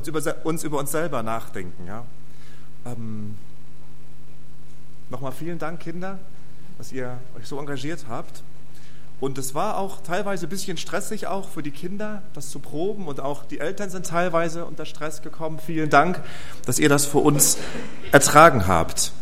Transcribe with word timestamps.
uns 0.00 0.08
über 0.08 0.34
uns, 0.44 0.64
über 0.64 0.78
uns 0.78 0.90
selber 0.90 1.22
nachdenken. 1.22 1.86
Ja? 1.86 2.04
Ähm, 2.86 3.36
Nochmal 5.10 5.32
vielen 5.32 5.58
Dank, 5.58 5.80
Kinder, 5.80 6.20
dass 6.78 6.92
ihr 6.92 7.18
euch 7.36 7.48
so 7.48 7.58
engagiert 7.58 8.04
habt. 8.08 8.44
Und 9.18 9.38
es 9.38 9.56
war 9.56 9.76
auch 9.76 10.00
teilweise 10.02 10.46
ein 10.46 10.48
bisschen 10.48 10.76
stressig 10.76 11.26
auch 11.26 11.48
für 11.48 11.64
die 11.64 11.72
Kinder, 11.72 12.22
das 12.32 12.48
zu 12.50 12.60
proben. 12.60 13.08
Und 13.08 13.18
auch 13.18 13.44
die 13.44 13.58
Eltern 13.58 13.90
sind 13.90 14.06
teilweise 14.06 14.64
unter 14.64 14.84
Stress 14.86 15.20
gekommen. 15.20 15.58
Vielen 15.58 15.90
Dank, 15.90 16.22
dass 16.64 16.78
ihr 16.78 16.88
das 16.88 17.06
für 17.06 17.18
uns 17.18 17.58
ertragen 18.12 18.68
habt. 18.68 19.12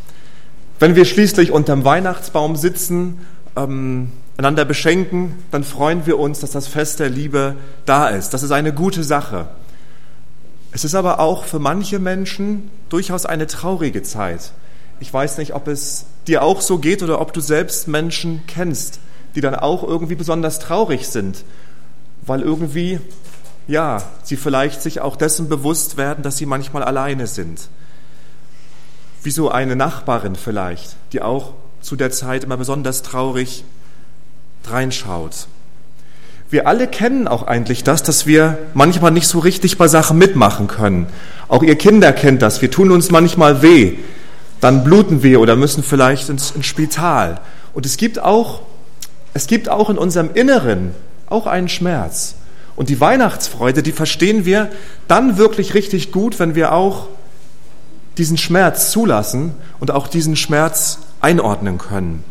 Wenn 0.79 0.95
wir 0.95 1.07
schließlich 1.07 1.53
unterm 1.53 1.85
Weihnachtsbaum 1.85 2.55
sitzen, 2.55 3.27
ähm, 3.57 4.13
einander 4.37 4.67
beschenken, 4.67 5.37
dann 5.51 5.65
freuen 5.65 6.05
wir 6.05 6.19
uns, 6.19 6.41
dass 6.41 6.51
das 6.51 6.69
Fest 6.69 7.01
der 7.01 7.09
Liebe 7.09 7.57
da 7.87 8.09
ist. 8.09 8.35
Das 8.35 8.43
ist 8.43 8.53
eine 8.53 8.75
gute 8.75 9.03
Sache. 9.03 9.49
Es 10.79 10.85
ist 10.85 10.95
aber 10.95 11.19
auch 11.19 11.43
für 11.43 11.59
manche 11.59 11.99
Menschen 11.99 12.71
durchaus 12.89 13.27
eine 13.27 13.49
traurige 13.49 14.05
Zeit. 14.05 14.53
Ich 15.01 15.13
weiß 15.13 15.39
nicht, 15.39 15.53
ob 15.57 15.67
es 15.67 16.05
dir 16.29 16.45
auch 16.45 16.61
so 16.61 16.79
geht 16.79 17.03
oder 17.03 17.21
ob 17.21 17.33
du 17.33 17.41
selbst 17.41 17.89
Menschen 17.89 18.45
kennst, 18.47 19.01
die 19.35 19.41
dann 19.41 19.57
auch 19.57 19.83
irgendwie 19.83 20.15
besonders 20.15 20.61
traurig 20.61 21.09
sind, 21.09 21.43
weil 22.23 22.43
irgendwie, 22.43 23.01
ja, 23.67 24.05
sie 24.23 24.37
vielleicht 24.37 24.81
sich 24.81 25.01
auch 25.01 25.17
dessen 25.17 25.49
bewusst 25.49 25.97
werden, 25.97 26.23
dass 26.23 26.37
sie 26.37 26.47
manchmal 26.47 26.85
alleine 26.85 27.27
sind. 27.27 27.69
Wie 29.25 29.33
so 29.33 29.51
eine 29.51 29.75
Nachbarin 29.75 30.37
vielleicht, 30.37 30.95
die 31.13 31.23
auch 31.23 31.55
zu 31.81 31.97
der 31.97 32.13
Zeit 32.13 32.45
immer 32.45 32.57
besonders 32.57 33.03
traurig 33.03 33.65
reinschaut. 34.65 35.49
Wir 36.51 36.67
alle 36.67 36.89
kennen 36.89 37.29
auch 37.29 37.47
eigentlich 37.47 37.85
das, 37.85 38.03
dass 38.03 38.27
wir 38.27 38.57
manchmal 38.73 39.11
nicht 39.11 39.29
so 39.29 39.39
richtig 39.39 39.77
bei 39.77 39.87
Sachen 39.87 40.17
mitmachen 40.17 40.67
können. 40.67 41.07
Auch 41.47 41.63
ihr 41.63 41.77
Kinder 41.77 42.13
kennt 42.13 42.41
das. 42.41 42.63
Wir 42.63 42.71
tun 42.71 42.91
uns 42.91 43.11
manchmal 43.11 43.61
weh. 43.61 43.99
Dann 44.61 44.83
bluten 44.83 45.23
wir 45.23 45.41
oder 45.41 45.57
müssen 45.57 45.83
vielleicht 45.83 46.31
ins, 46.31 46.51
ins 46.53 46.65
Spital. 46.65 47.41
Und 47.75 47.85
es 47.85 47.99
gibt 47.99 48.19
auch, 48.19 48.63
es 49.35 49.47
gibt 49.47 49.69
auch 49.69 49.91
in 49.91 49.99
unserem 49.99 50.31
Inneren 50.33 50.95
auch 51.29 51.47
einen 51.47 51.69
Schmerz. 51.69 52.35
Und 52.77 52.89
die 52.89 53.01
Weihnachtsfreude, 53.01 53.83
die 53.83 53.93
verstehen 53.93 54.47
wir 54.47 54.71
dann 55.07 55.37
wirklich 55.37 55.75
richtig 55.75 56.13
gut, 56.13 56.39
wenn 56.39 56.55
wir 56.55 56.73
auch 56.73 57.09
diesen 58.17 58.39
Schmerz 58.39 58.91
zulassen 58.91 59.53
und 59.81 59.91
auch 59.91 60.09
diesen 60.09 60.35
Schmerz 60.35 60.99
einordnen 61.21 61.77
können. 61.77 62.25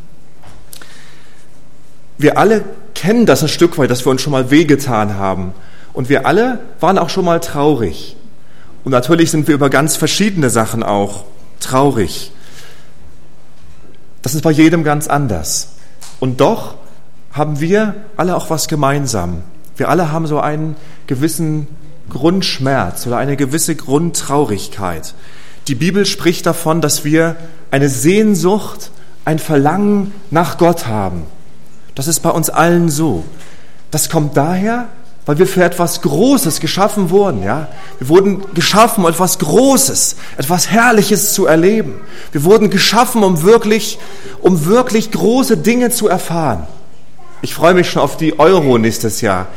Wir 2.17 2.37
alle 2.37 2.63
kennen 2.97 3.27
das 3.27 3.43
ein 3.43 3.47
Stück 3.47 3.77
weit, 3.77 3.91
dass 3.91 4.05
wir 4.05 4.09
uns 4.09 4.23
schon 4.23 4.31
mal 4.31 4.49
wehgetan 4.49 5.15
haben. 5.15 5.53
Und 5.93 6.09
wir 6.09 6.25
alle 6.25 6.59
waren 6.79 6.97
auch 6.97 7.09
schon 7.09 7.25
mal 7.25 7.39
traurig. 7.39 8.17
Und 8.83 8.91
natürlich 8.91 9.29
sind 9.29 9.47
wir 9.47 9.53
über 9.53 9.69
ganz 9.69 9.95
verschiedene 9.95 10.49
Sachen 10.49 10.81
auch 10.81 11.25
traurig. 11.59 12.31
Das 14.23 14.33
ist 14.33 14.41
bei 14.41 14.49
jedem 14.49 14.83
ganz 14.83 15.07
anders. 15.07 15.73
Und 16.19 16.41
doch 16.41 16.75
haben 17.31 17.59
wir 17.59 17.93
alle 18.17 18.35
auch 18.35 18.49
was 18.49 18.67
gemeinsam. 18.67 19.43
Wir 19.75 19.89
alle 19.89 20.11
haben 20.11 20.25
so 20.25 20.39
einen 20.39 20.75
gewissen 21.05 21.67
Grundschmerz 22.09 23.05
oder 23.05 23.17
eine 23.17 23.37
gewisse 23.37 23.75
Grundtraurigkeit. 23.75 25.13
Die 25.67 25.75
Bibel 25.75 26.07
spricht 26.07 26.47
davon, 26.47 26.81
dass 26.81 27.05
wir 27.05 27.35
eine 27.69 27.89
Sehnsucht, 27.89 28.89
ein 29.23 29.37
Verlangen 29.37 30.13
nach 30.31 30.57
Gott 30.57 30.87
haben. 30.87 31.27
Das 31.97 32.07
ist 32.07 32.19
bei 32.19 32.29
uns 32.29 32.51
allen 32.51 32.89
so. 32.89 33.23
Das 33.89 34.07
kommt 34.07 34.37
daher, 34.37 34.85
weil 35.25 35.39
wir 35.39 35.47
für 35.47 35.63
etwas 35.63 36.03
Großes 36.03 36.59
geschaffen 36.59 37.09
wurden, 37.09 37.41
ja. 37.41 37.69
Wir 37.97 38.07
wurden 38.07 38.43
geschaffen, 38.53 39.03
um 39.03 39.09
etwas 39.09 39.39
Großes, 39.39 40.15
etwas 40.37 40.69
Herrliches 40.69 41.33
zu 41.33 41.47
erleben. 41.47 41.95
Wir 42.31 42.43
wurden 42.43 42.69
geschaffen, 42.69 43.23
um 43.23 43.41
wirklich, 43.41 43.97
um 44.41 44.67
wirklich 44.67 45.09
große 45.09 45.57
Dinge 45.57 45.89
zu 45.89 46.07
erfahren. 46.07 46.67
Ich 47.41 47.55
freue 47.55 47.73
mich 47.73 47.89
schon 47.89 48.03
auf 48.03 48.15
die 48.15 48.37
Euro 48.37 48.77
nächstes 48.77 49.21
Jahr. 49.21 49.47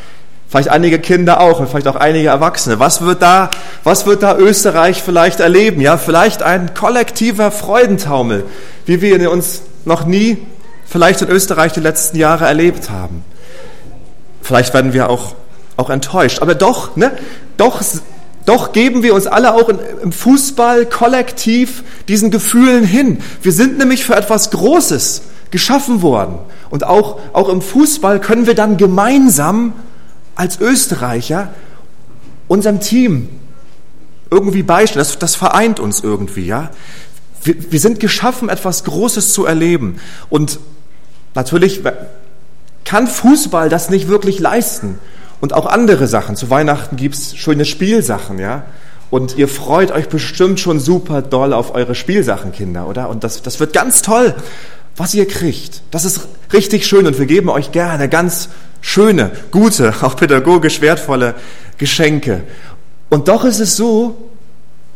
Vielleicht 0.48 0.70
einige 0.70 0.98
Kinder 0.98 1.40
auch 1.40 1.60
und 1.60 1.68
vielleicht 1.68 1.88
auch 1.88 1.96
einige 1.96 2.28
Erwachsene. 2.28 2.78
Was 2.80 3.02
wird 3.02 3.20
da, 3.20 3.50
was 3.84 4.06
wird 4.06 4.22
da 4.22 4.38
Österreich 4.38 5.02
vielleicht 5.02 5.40
erleben? 5.40 5.82
Ja, 5.82 5.98
vielleicht 5.98 6.42
ein 6.42 6.72
kollektiver 6.72 7.50
Freudentaumel, 7.50 8.46
wie 8.86 9.02
wir 9.02 9.14
ihn 9.14 9.26
uns 9.26 9.60
noch 9.84 10.06
nie 10.06 10.38
vielleicht 10.90 11.22
in 11.22 11.28
Österreich 11.28 11.72
die 11.72 11.80
letzten 11.80 12.18
Jahre 12.18 12.44
erlebt 12.46 12.90
haben. 12.90 13.24
Vielleicht 14.42 14.74
werden 14.74 14.92
wir 14.92 15.08
auch, 15.08 15.36
auch 15.76 15.88
enttäuscht. 15.88 16.42
Aber 16.42 16.56
doch, 16.56 16.96
ne, 16.96 17.12
doch, 17.56 17.80
doch 18.44 18.72
geben 18.72 19.02
wir 19.02 19.14
uns 19.14 19.26
alle 19.26 19.54
auch 19.54 19.68
im 19.68 20.12
Fußball 20.12 20.86
kollektiv 20.86 21.84
diesen 22.08 22.32
Gefühlen 22.32 22.84
hin. 22.84 23.18
Wir 23.40 23.52
sind 23.52 23.78
nämlich 23.78 24.04
für 24.04 24.16
etwas 24.16 24.50
Großes 24.50 25.22
geschaffen 25.52 26.02
worden. 26.02 26.38
Und 26.70 26.84
auch, 26.84 27.20
auch 27.32 27.48
im 27.48 27.62
Fußball 27.62 28.20
können 28.20 28.46
wir 28.46 28.54
dann 28.54 28.76
gemeinsam 28.76 29.74
als 30.34 30.60
Österreicher 30.60 31.50
unserem 32.48 32.80
Team 32.80 33.28
irgendwie 34.30 34.64
beistehen. 34.64 34.98
Das, 34.98 35.18
das 35.18 35.36
vereint 35.36 35.78
uns 35.78 36.00
irgendwie, 36.00 36.46
ja. 36.46 36.70
Wir, 37.42 37.72
wir 37.72 37.80
sind 37.80 38.00
geschaffen, 38.00 38.48
etwas 38.48 38.84
Großes 38.84 39.32
zu 39.32 39.46
erleben. 39.46 40.00
Und 40.28 40.58
Natürlich 41.34 41.82
kann 42.84 43.06
Fußball 43.06 43.68
das 43.68 43.90
nicht 43.90 44.08
wirklich 44.08 44.38
leisten. 44.38 44.98
Und 45.40 45.54
auch 45.54 45.66
andere 45.66 46.06
Sachen. 46.06 46.36
Zu 46.36 46.50
Weihnachten 46.50 46.96
gibt's 46.96 47.34
schöne 47.36 47.64
Spielsachen, 47.64 48.38
ja. 48.38 48.64
Und 49.10 49.36
ihr 49.36 49.48
freut 49.48 49.90
euch 49.90 50.08
bestimmt 50.08 50.60
schon 50.60 50.78
super 50.78 51.22
doll 51.22 51.52
auf 51.52 51.74
eure 51.74 51.94
Spielsachen, 51.94 52.52
Kinder, 52.52 52.86
oder? 52.86 53.08
Und 53.08 53.24
das, 53.24 53.42
das 53.42 53.58
wird 53.58 53.72
ganz 53.72 54.02
toll, 54.02 54.34
was 54.96 55.14
ihr 55.14 55.26
kriegt. 55.26 55.82
Das 55.90 56.04
ist 56.04 56.28
richtig 56.52 56.86
schön 56.86 57.06
und 57.06 57.18
wir 57.18 57.26
geben 57.26 57.48
euch 57.48 57.72
gerne 57.72 58.08
ganz 58.08 58.50
schöne, 58.80 59.32
gute, 59.50 59.94
auch 60.02 60.14
pädagogisch 60.14 60.80
wertvolle 60.80 61.34
Geschenke. 61.78 62.42
Und 63.08 63.28
doch 63.28 63.44
ist 63.44 63.60
es 63.60 63.76
so, 63.76 64.29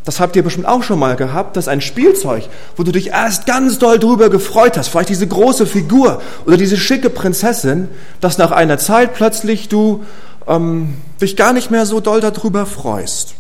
das 0.05 0.21
habt 0.21 0.37
ihr 0.37 0.43
bestimmt 0.43 0.67
auch 0.67 0.83
schon 0.83 0.99
mal 0.99 1.17
gehabt, 1.17 1.57
dass 1.57 1.67
ein 1.67 1.81
Spielzeug, 1.81 2.49
wo 2.77 2.83
du 2.83 2.93
dich 2.93 3.09
erst 3.09 3.47
ganz 3.47 3.79
doll 3.79 3.99
drüber 3.99 4.29
gefreut 4.29 4.77
hast, 4.77 4.89
vielleicht 4.89 5.09
diese 5.09 5.27
große 5.27 5.67
Figur 5.67 6.21
oder 6.45 6.59
diese 6.59 6.77
schicke 6.77 7.09
Prinzessin, 7.09 7.89
dass 8.21 8.37
nach 8.37 8.51
einer 8.51 8.77
Zeit 8.77 9.15
plötzlich 9.15 9.69
du 9.69 10.05
ähm, 10.47 10.95
dich 11.23 11.37
gar 11.37 11.55
nicht 11.55 11.71
mehr 11.71 11.87
so 11.87 12.01
doll 12.01 12.21
darüber 12.21 12.67
freust. 12.67 13.35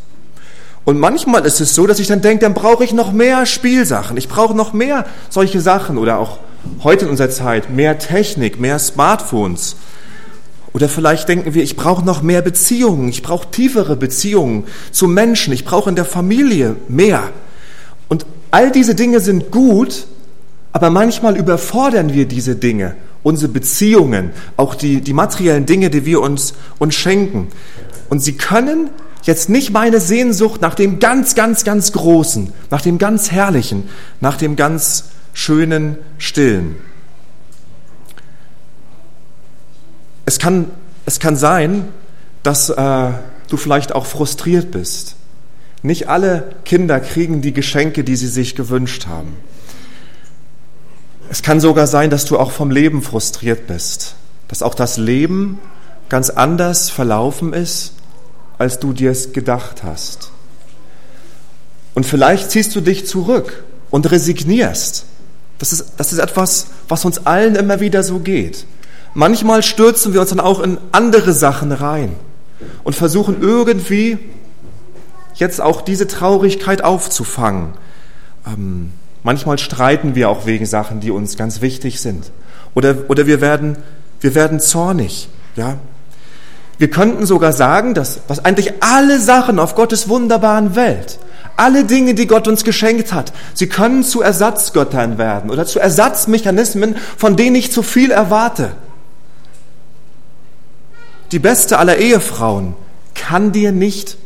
Und 0.86 0.98
manchmal 0.98 1.44
ist 1.44 1.60
es 1.60 1.74
so, 1.74 1.86
dass 1.86 1.98
ich 1.98 2.06
dann 2.08 2.22
denke, 2.22 2.44
dann 2.44 2.54
brauche 2.54 2.84
ich 2.84 2.92
noch 2.92 3.12
mehr 3.12 3.46
Spielsachen, 3.46 4.16
ich 4.16 4.28
brauche 4.28 4.54
noch 4.54 4.72
mehr 4.72 5.04
solche 5.28 5.60
Sachen 5.60 5.98
oder 5.98 6.18
auch 6.18 6.38
heute 6.82 7.04
in 7.04 7.10
unserer 7.10 7.30
Zeit 7.30 7.70
mehr 7.70 7.98
Technik, 7.98 8.58
mehr 8.58 8.78
Smartphones. 8.78 9.76
Oder 10.74 10.88
vielleicht 10.88 11.28
denken 11.28 11.54
wir, 11.54 11.62
ich 11.62 11.76
brauche 11.76 12.04
noch 12.04 12.20
mehr 12.22 12.42
Beziehungen, 12.42 13.08
ich 13.08 13.22
brauche 13.22 13.48
tiefere 13.48 13.94
Beziehungen 13.94 14.64
zu 14.90 15.06
Menschen, 15.06 15.54
ich 15.54 15.64
brauche 15.64 15.88
in 15.88 15.94
der 15.94 16.04
Familie 16.04 16.74
mehr. 16.88 17.30
Und 18.08 18.26
all 18.50 18.72
diese 18.72 18.96
Dinge 18.96 19.20
sind 19.20 19.52
gut, 19.52 20.08
aber 20.72 20.90
manchmal 20.90 21.36
überfordern 21.36 22.12
wir 22.12 22.26
diese 22.26 22.56
Dinge, 22.56 22.96
unsere 23.22 23.52
Beziehungen, 23.52 24.30
auch 24.56 24.74
die, 24.74 25.00
die 25.00 25.12
materiellen 25.12 25.64
Dinge, 25.64 25.90
die 25.90 26.04
wir 26.06 26.20
uns, 26.20 26.54
uns 26.80 26.96
schenken. 26.96 27.48
Und 28.10 28.20
sie 28.20 28.32
können 28.32 28.90
jetzt 29.22 29.48
nicht 29.48 29.72
meine 29.72 30.00
Sehnsucht 30.00 30.60
nach 30.60 30.74
dem 30.74 30.98
ganz, 30.98 31.36
ganz, 31.36 31.62
ganz 31.62 31.92
Großen, 31.92 32.52
nach 32.70 32.80
dem 32.80 32.98
ganz 32.98 33.30
Herrlichen, 33.30 33.88
nach 34.20 34.36
dem 34.36 34.56
ganz 34.56 35.04
Schönen 35.34 35.98
stillen. 36.18 36.74
Es 40.34 40.40
kann, 40.40 40.68
es 41.06 41.20
kann 41.20 41.36
sein, 41.36 41.84
dass 42.42 42.68
äh, 42.68 43.10
du 43.48 43.56
vielleicht 43.56 43.94
auch 43.94 44.04
frustriert 44.04 44.72
bist. 44.72 45.14
Nicht 45.84 46.08
alle 46.08 46.56
Kinder 46.64 46.98
kriegen 46.98 47.40
die 47.40 47.52
Geschenke, 47.52 48.02
die 48.02 48.16
sie 48.16 48.26
sich 48.26 48.56
gewünscht 48.56 49.06
haben. 49.06 49.36
Es 51.30 51.42
kann 51.42 51.60
sogar 51.60 51.86
sein, 51.86 52.10
dass 52.10 52.24
du 52.24 52.36
auch 52.36 52.50
vom 52.50 52.72
Leben 52.72 53.00
frustriert 53.00 53.68
bist, 53.68 54.16
dass 54.48 54.64
auch 54.64 54.74
das 54.74 54.96
Leben 54.96 55.60
ganz 56.08 56.30
anders 56.30 56.90
verlaufen 56.90 57.52
ist, 57.52 57.92
als 58.58 58.80
du 58.80 58.92
dir 58.92 59.12
es 59.12 59.32
gedacht 59.32 59.84
hast. 59.84 60.32
Und 61.94 62.06
vielleicht 62.06 62.50
ziehst 62.50 62.74
du 62.74 62.80
dich 62.80 63.06
zurück 63.06 63.62
und 63.92 64.10
resignierst. 64.10 65.04
Das 65.60 65.72
ist, 65.72 65.92
das 65.96 66.12
ist 66.12 66.18
etwas, 66.18 66.66
was 66.88 67.04
uns 67.04 67.24
allen 67.24 67.54
immer 67.54 67.78
wieder 67.78 68.02
so 68.02 68.18
geht. 68.18 68.66
Manchmal 69.14 69.62
stürzen 69.62 70.12
wir 70.12 70.20
uns 70.20 70.30
dann 70.30 70.40
auch 70.40 70.60
in 70.60 70.78
andere 70.90 71.32
Sachen 71.32 71.70
rein 71.70 72.12
und 72.82 72.94
versuchen 72.94 73.36
irgendwie 73.40 74.18
jetzt 75.34 75.60
auch 75.60 75.82
diese 75.82 76.06
Traurigkeit 76.06 76.82
aufzufangen. 76.82 77.68
Ähm, 78.46 78.92
manchmal 79.22 79.58
streiten 79.58 80.14
wir 80.14 80.28
auch 80.28 80.46
wegen 80.46 80.66
Sachen, 80.66 81.00
die 81.00 81.10
uns 81.10 81.36
ganz 81.36 81.60
wichtig 81.60 82.00
sind. 82.00 82.30
Oder, 82.74 82.96
oder 83.08 83.26
wir, 83.26 83.40
werden, 83.40 83.76
wir 84.20 84.34
werden 84.34 84.58
zornig. 84.58 85.28
Ja? 85.56 85.76
Wir 86.78 86.90
könnten 86.90 87.24
sogar 87.24 87.52
sagen, 87.52 87.94
dass 87.94 88.20
was 88.26 88.44
eigentlich 88.44 88.82
alle 88.82 89.20
Sachen 89.20 89.60
auf 89.60 89.76
Gottes 89.76 90.08
wunderbaren 90.08 90.74
Welt, 90.74 91.20
alle 91.56 91.84
Dinge, 91.84 92.14
die 92.14 92.26
Gott 92.26 92.48
uns 92.48 92.64
geschenkt 92.64 93.12
hat, 93.12 93.32
sie 93.54 93.68
können 93.68 94.02
zu 94.02 94.22
Ersatzgöttern 94.22 95.18
werden 95.18 95.50
oder 95.50 95.66
zu 95.66 95.78
Ersatzmechanismen, 95.78 96.96
von 97.16 97.36
denen 97.36 97.54
ich 97.54 97.70
zu 97.70 97.82
viel 97.82 98.10
erwarte. 98.10 98.72
Die 101.34 101.40
beste 101.40 101.80
aller 101.80 101.96
Ehefrauen 101.96 102.76
kann 103.16 103.50
dir 103.50 103.72
nicht 103.72 104.18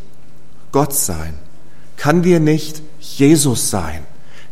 Gott 0.73 0.93
sein, 0.93 1.33
kann 1.97 2.21
dir 2.21 2.39
nicht 2.39 2.83
Jesus 3.01 3.71
sein, 3.71 4.05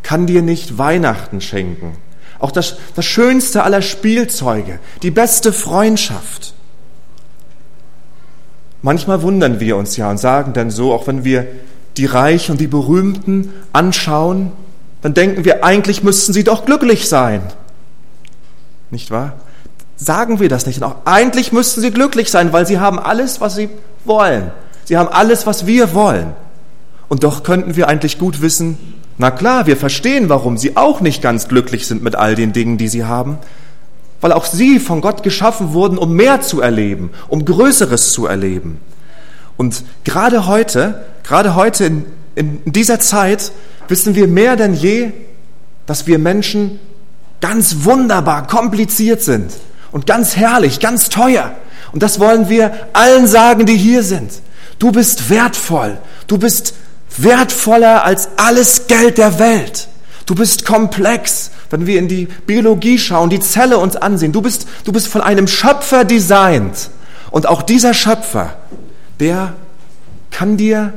kann 0.03 0.26
dir 0.26 0.41
nicht 0.41 0.79
Weihnachten 0.79 1.43
schenken. 1.43 1.99
Auch 2.38 2.50
das, 2.50 2.79
das 2.94 3.05
schönste 3.05 3.62
aller 3.62 3.82
Spielzeuge, 3.82 4.79
die 5.03 5.11
beste 5.11 5.53
Freundschaft. 5.53 6.55
Manchmal 8.81 9.20
wundern 9.20 9.61
wir 9.61 9.76
uns 9.76 9.99
ja 9.99 10.11
und 10.11 10.19
sagen 10.19 10.55
dann 10.55 10.70
so, 10.70 10.94
auch 10.94 11.06
wenn 11.06 11.25
wir 11.25 11.47
die 11.99 12.06
Reichen 12.06 12.52
und 12.52 12.59
die 12.62 12.69
Berühmten 12.69 13.52
anschauen, 13.75 14.52
dann 15.02 15.12
denken 15.12 15.44
wir, 15.44 15.62
eigentlich 15.62 16.02
müssten 16.02 16.32
sie 16.32 16.44
doch 16.44 16.64
glücklich 16.64 17.06
sein. 17.06 17.43
Nicht 18.91 19.11
wahr? 19.11 19.35
Sagen 19.96 20.40
wir 20.40 20.48
das 20.48 20.66
nicht. 20.66 20.78
Und 20.78 20.84
auch 20.84 20.96
eigentlich 21.06 21.52
müssten 21.52 21.81
sie 21.81 21.90
glücklich 21.90 22.31
sein, 22.31 22.52
weil 22.52 22.66
sie 22.66 22.78
haben 22.78 22.98
alles, 22.98 23.40
was 23.40 23.54
sie 23.54 23.70
wollen. 24.04 24.50
Sie 24.84 24.96
haben 24.96 25.08
alles, 25.08 25.46
was 25.46 25.66
wir 25.66 25.94
wollen. 25.94 26.34
Und 27.08 27.25
doch 27.25 27.43
könnten 27.43 27.76
wir 27.76 27.88
eigentlich 27.88 28.19
gut 28.19 28.43
wissen, 28.43 28.78
na 29.19 29.31
klar, 29.31 29.66
wir 29.66 29.76
verstehen, 29.78 30.28
warum 30.28 30.58
sie 30.58 30.76
auch 30.76 31.00
nicht 31.00 31.22
ganz 31.22 31.48
glücklich 31.48 31.87
sind 31.87 32.02
mit 32.02 32.14
all 32.14 32.34
den 32.34 32.52
Dingen, 32.52 32.76
die 32.76 32.88
sie 32.88 33.04
haben, 33.04 33.38
weil 34.20 34.32
auch 34.32 34.44
sie 34.44 34.78
von 34.78 35.00
Gott 35.00 35.22
geschaffen 35.22 35.72
wurden, 35.72 35.96
um 35.96 36.12
mehr 36.12 36.42
zu 36.42 36.60
erleben, 36.60 37.10
um 37.28 37.44
Größeres 37.44 38.12
zu 38.12 38.26
erleben. 38.26 38.78
Und 39.56 39.84
gerade 40.04 40.46
heute, 40.46 41.06
gerade 41.22 41.54
heute 41.54 41.87
in, 41.87 42.04
in 42.34 42.60
dieser 42.66 43.00
Zeit, 43.00 43.52
wissen 43.88 44.14
wir 44.14 44.28
mehr 44.28 44.56
denn 44.56 44.75
je, 44.75 45.12
dass 45.87 46.06
wir 46.06 46.19
Menschen 46.19 46.78
ganz 47.40 47.84
wunderbar 47.84 48.46
kompliziert 48.46 49.22
sind 49.22 49.52
und 49.96 50.06
ganz 50.06 50.37
herrlich, 50.37 50.78
ganz 50.78 51.08
teuer. 51.08 51.54
Und 51.90 52.02
das 52.02 52.20
wollen 52.20 52.50
wir 52.50 52.88
allen 52.93 53.26
sagen, 53.26 53.64
die 53.64 53.78
hier 53.78 54.02
sind. 54.02 54.31
Du 54.78 54.93
bist 54.93 55.31
wertvoll. 55.31 55.96
Du 56.26 56.37
bist 56.37 56.75
wertvoller 57.16 58.04
als 58.04 58.28
alles 58.37 58.88
Geld 58.88 59.16
der 59.16 59.38
Welt. 59.38 59.88
Du 60.26 60.34
bist 60.34 60.66
komplex, 60.66 61.50
wenn 61.70 61.87
wir 61.87 61.98
in 61.98 62.08
die 62.08 62.28
Biologie 62.46 62.98
schauen, 62.98 63.31
die 63.31 63.40
Zelle 63.40 63.78
uns 63.78 63.96
ansehen. 63.96 64.32
Du 64.32 64.43
bist, 64.43 64.69
du 64.84 64.93
bist 64.93 65.08
von 65.08 65.22
einem 65.22 65.48
Schöpfer 65.48 66.04
designt. 66.04 66.90
Und 67.31 67.46
auch 67.46 67.62
dieser 67.62 67.94
Schöpfer, 67.94 68.54
der 69.19 69.54
kann 70.31 70.58
dir 70.58 70.92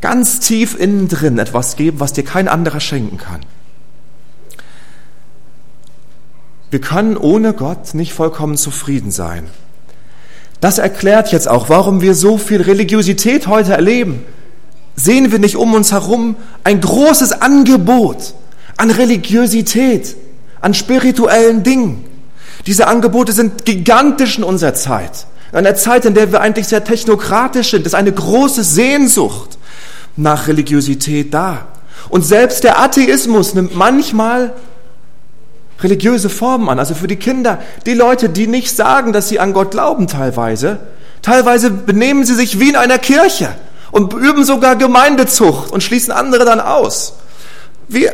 ganz 0.00 0.38
tief 0.38 0.78
innen 0.78 1.08
drin 1.08 1.36
etwas 1.40 1.74
geben, 1.74 1.98
was 1.98 2.12
dir 2.12 2.22
kein 2.22 2.46
anderer 2.46 2.78
schenken 2.78 3.18
kann. 3.18 3.40
Wir 6.70 6.80
können 6.80 7.16
ohne 7.16 7.52
Gott 7.52 7.94
nicht 7.94 8.12
vollkommen 8.12 8.56
zufrieden 8.56 9.10
sein. 9.10 9.48
Das 10.60 10.78
erklärt 10.78 11.32
jetzt 11.32 11.48
auch, 11.48 11.68
warum 11.68 12.00
wir 12.00 12.14
so 12.14 12.38
viel 12.38 12.62
Religiosität 12.62 13.46
heute 13.46 13.72
erleben. 13.72 14.24
Sehen 14.96 15.30
wir 15.30 15.38
nicht 15.38 15.56
um 15.56 15.74
uns 15.74 15.92
herum 15.92 16.36
ein 16.64 16.80
großes 16.80 17.42
Angebot 17.42 18.34
an 18.76 18.90
Religiosität, 18.90 20.16
an 20.60 20.74
spirituellen 20.74 21.62
Dingen. 21.62 22.04
Diese 22.66 22.88
Angebote 22.88 23.32
sind 23.32 23.64
gigantisch 23.64 24.38
in 24.38 24.44
unserer 24.44 24.74
Zeit. 24.74 25.26
In 25.52 25.58
einer 25.58 25.76
Zeit, 25.76 26.04
in 26.04 26.14
der 26.14 26.32
wir 26.32 26.40
eigentlich 26.40 26.66
sehr 26.66 26.82
technokratisch 26.82 27.70
sind, 27.70 27.86
ist 27.86 27.94
eine 27.94 28.12
große 28.12 28.64
Sehnsucht 28.64 29.58
nach 30.16 30.48
Religiosität 30.48 31.32
da. 31.32 31.68
Und 32.08 32.22
selbst 32.22 32.64
der 32.64 32.80
Atheismus 32.80 33.54
nimmt 33.54 33.76
manchmal 33.76 34.52
religiöse 35.80 36.28
Formen 36.28 36.68
an. 36.68 36.78
Also 36.78 36.94
für 36.94 37.06
die 37.06 37.16
Kinder, 37.16 37.60
die 37.84 37.94
Leute, 37.94 38.28
die 38.28 38.46
nicht 38.46 38.74
sagen, 38.74 39.12
dass 39.12 39.28
sie 39.28 39.40
an 39.40 39.52
Gott 39.52 39.72
glauben 39.72 40.06
teilweise, 40.06 40.78
teilweise 41.22 41.70
benehmen 41.70 42.24
sie 42.24 42.34
sich 42.34 42.60
wie 42.60 42.70
in 42.70 42.76
einer 42.76 42.98
Kirche 42.98 43.48
und 43.90 44.12
üben 44.12 44.44
sogar 44.44 44.76
Gemeindezucht 44.76 45.72
und 45.72 45.82
schließen 45.82 46.12
andere 46.12 46.44
dann 46.44 46.60
aus. 46.60 47.14
Wir, 47.88 48.12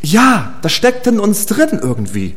ja, 0.00 0.54
das 0.62 0.72
steckt 0.72 1.06
in 1.06 1.20
uns 1.20 1.46
drin 1.46 1.80
irgendwie. 1.82 2.36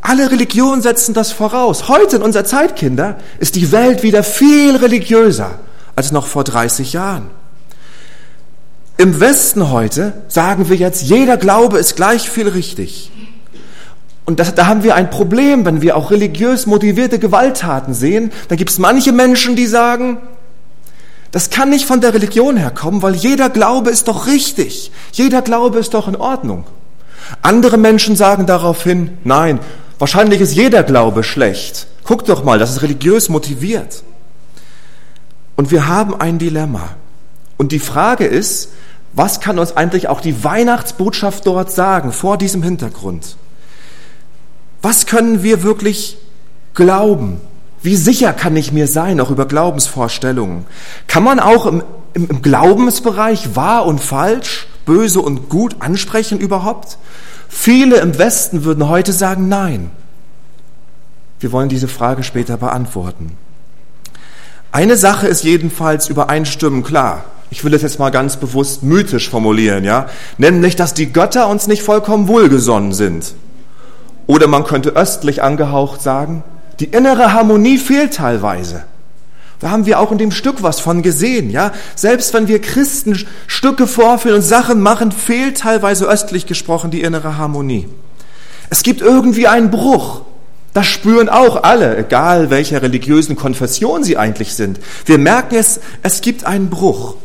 Alle 0.00 0.30
Religionen 0.30 0.80
setzen 0.80 1.12
das 1.12 1.30
voraus. 1.30 1.88
Heute 1.88 2.16
in 2.16 2.22
unserer 2.22 2.44
Zeit, 2.44 2.74
Kinder, 2.74 3.18
ist 3.38 3.54
die 3.54 3.70
Welt 3.70 4.02
wieder 4.02 4.22
viel 4.22 4.76
religiöser 4.76 5.58
als 5.94 6.10
noch 6.10 6.26
vor 6.26 6.44
30 6.44 6.94
Jahren. 6.94 7.30
Im 8.96 9.20
Westen 9.20 9.70
heute 9.70 10.12
sagen 10.28 10.68
wir 10.68 10.76
jetzt, 10.76 11.02
jeder 11.02 11.36
Glaube 11.36 11.78
ist 11.78 11.96
gleich 11.96 12.28
viel 12.28 12.48
richtig. 12.48 13.10
Und 14.30 14.38
das, 14.38 14.54
da 14.54 14.68
haben 14.68 14.84
wir 14.84 14.94
ein 14.94 15.10
Problem, 15.10 15.64
wenn 15.64 15.82
wir 15.82 15.96
auch 15.96 16.12
religiös 16.12 16.66
motivierte 16.66 17.18
Gewalttaten 17.18 17.94
sehen. 17.94 18.30
Da 18.46 18.54
gibt 18.54 18.70
es 18.70 18.78
manche 18.78 19.10
Menschen, 19.10 19.56
die 19.56 19.66
sagen, 19.66 20.18
das 21.32 21.50
kann 21.50 21.68
nicht 21.68 21.84
von 21.84 22.00
der 22.00 22.14
Religion 22.14 22.56
herkommen, 22.56 23.02
weil 23.02 23.16
jeder 23.16 23.50
Glaube 23.50 23.90
ist 23.90 24.06
doch 24.06 24.28
richtig. 24.28 24.92
Jeder 25.10 25.42
Glaube 25.42 25.80
ist 25.80 25.94
doch 25.94 26.06
in 26.06 26.14
Ordnung. 26.14 26.64
Andere 27.42 27.76
Menschen 27.76 28.14
sagen 28.14 28.46
daraufhin, 28.46 29.18
nein, 29.24 29.58
wahrscheinlich 29.98 30.40
ist 30.40 30.54
jeder 30.54 30.84
Glaube 30.84 31.24
schlecht. 31.24 31.88
Guck 32.04 32.24
doch 32.24 32.44
mal, 32.44 32.60
das 32.60 32.70
ist 32.70 32.82
religiös 32.82 33.30
motiviert. 33.30 34.04
Und 35.56 35.72
wir 35.72 35.88
haben 35.88 36.20
ein 36.20 36.38
Dilemma. 36.38 36.90
Und 37.56 37.72
die 37.72 37.80
Frage 37.80 38.26
ist, 38.26 38.68
was 39.12 39.40
kann 39.40 39.58
uns 39.58 39.76
eigentlich 39.76 40.08
auch 40.08 40.20
die 40.20 40.44
Weihnachtsbotschaft 40.44 41.48
dort 41.48 41.72
sagen 41.72 42.12
vor 42.12 42.38
diesem 42.38 42.62
Hintergrund? 42.62 43.34
Was 44.82 45.06
können 45.06 45.42
wir 45.42 45.62
wirklich 45.62 46.16
glauben? 46.74 47.40
Wie 47.82 47.96
sicher 47.96 48.32
kann 48.32 48.56
ich 48.56 48.72
mir 48.72 48.86
sein, 48.86 49.20
auch 49.20 49.30
über 49.30 49.46
Glaubensvorstellungen? 49.46 50.66
Kann 51.06 51.24
man 51.24 51.40
auch 51.40 51.66
im, 51.66 51.82
im, 52.14 52.28
im 52.28 52.42
Glaubensbereich 52.42 53.56
wahr 53.56 53.86
und 53.86 54.00
falsch, 54.00 54.66
böse 54.84 55.20
und 55.20 55.48
gut 55.48 55.76
ansprechen 55.80 56.38
überhaupt? 56.38 56.98
Viele 57.48 57.96
im 58.00 58.18
Westen 58.18 58.64
würden 58.64 58.88
heute 58.88 59.12
sagen 59.12 59.48
Nein. 59.48 59.90
Wir 61.40 61.52
wollen 61.52 61.70
diese 61.70 61.88
Frage 61.88 62.22
später 62.22 62.58
beantworten. 62.58 63.36
Eine 64.72 64.96
Sache 64.96 65.26
ist 65.26 65.42
jedenfalls 65.42 66.08
übereinstimmend 66.08 66.86
klar. 66.86 67.24
Ich 67.50 67.64
will 67.64 67.74
es 67.74 67.82
jetzt 67.82 67.98
mal 67.98 68.10
ganz 68.10 68.36
bewusst 68.36 68.82
mythisch 68.82 69.28
formulieren, 69.28 69.82
ja? 69.82 70.08
Nämlich, 70.38 70.76
dass 70.76 70.94
die 70.94 71.12
Götter 71.12 71.48
uns 71.48 71.66
nicht 71.66 71.82
vollkommen 71.82 72.28
wohlgesonnen 72.28 72.92
sind. 72.92 73.34
Oder 74.30 74.46
man 74.46 74.62
könnte 74.62 74.90
östlich 74.90 75.42
angehaucht 75.42 76.02
sagen, 76.02 76.44
die 76.78 76.84
innere 76.84 77.32
Harmonie 77.32 77.78
fehlt 77.78 78.14
teilweise. 78.14 78.84
Da 79.58 79.70
haben 79.70 79.86
wir 79.86 79.98
auch 79.98 80.12
in 80.12 80.18
dem 80.18 80.30
Stück 80.30 80.62
was 80.62 80.78
von 80.78 81.02
gesehen, 81.02 81.50
ja. 81.50 81.72
Selbst 81.96 82.32
wenn 82.32 82.46
wir 82.46 82.60
Christen 82.60 83.18
Stücke 83.48 83.88
vorführen 83.88 84.36
und 84.36 84.42
Sachen 84.42 84.82
machen, 84.82 85.10
fehlt 85.10 85.58
teilweise 85.58 86.06
östlich 86.06 86.46
gesprochen 86.46 86.92
die 86.92 87.00
innere 87.00 87.38
Harmonie. 87.38 87.88
Es 88.70 88.84
gibt 88.84 89.00
irgendwie 89.00 89.48
einen 89.48 89.72
Bruch. 89.72 90.22
Das 90.74 90.86
spüren 90.86 91.28
auch 91.28 91.64
alle, 91.64 91.96
egal 91.98 92.50
welcher 92.50 92.82
religiösen 92.82 93.34
Konfession 93.34 94.04
sie 94.04 94.16
eigentlich 94.16 94.54
sind. 94.54 94.78
Wir 95.06 95.18
merken 95.18 95.56
es, 95.56 95.80
es 96.04 96.20
gibt 96.20 96.46
einen 96.46 96.70
Bruch. 96.70 97.16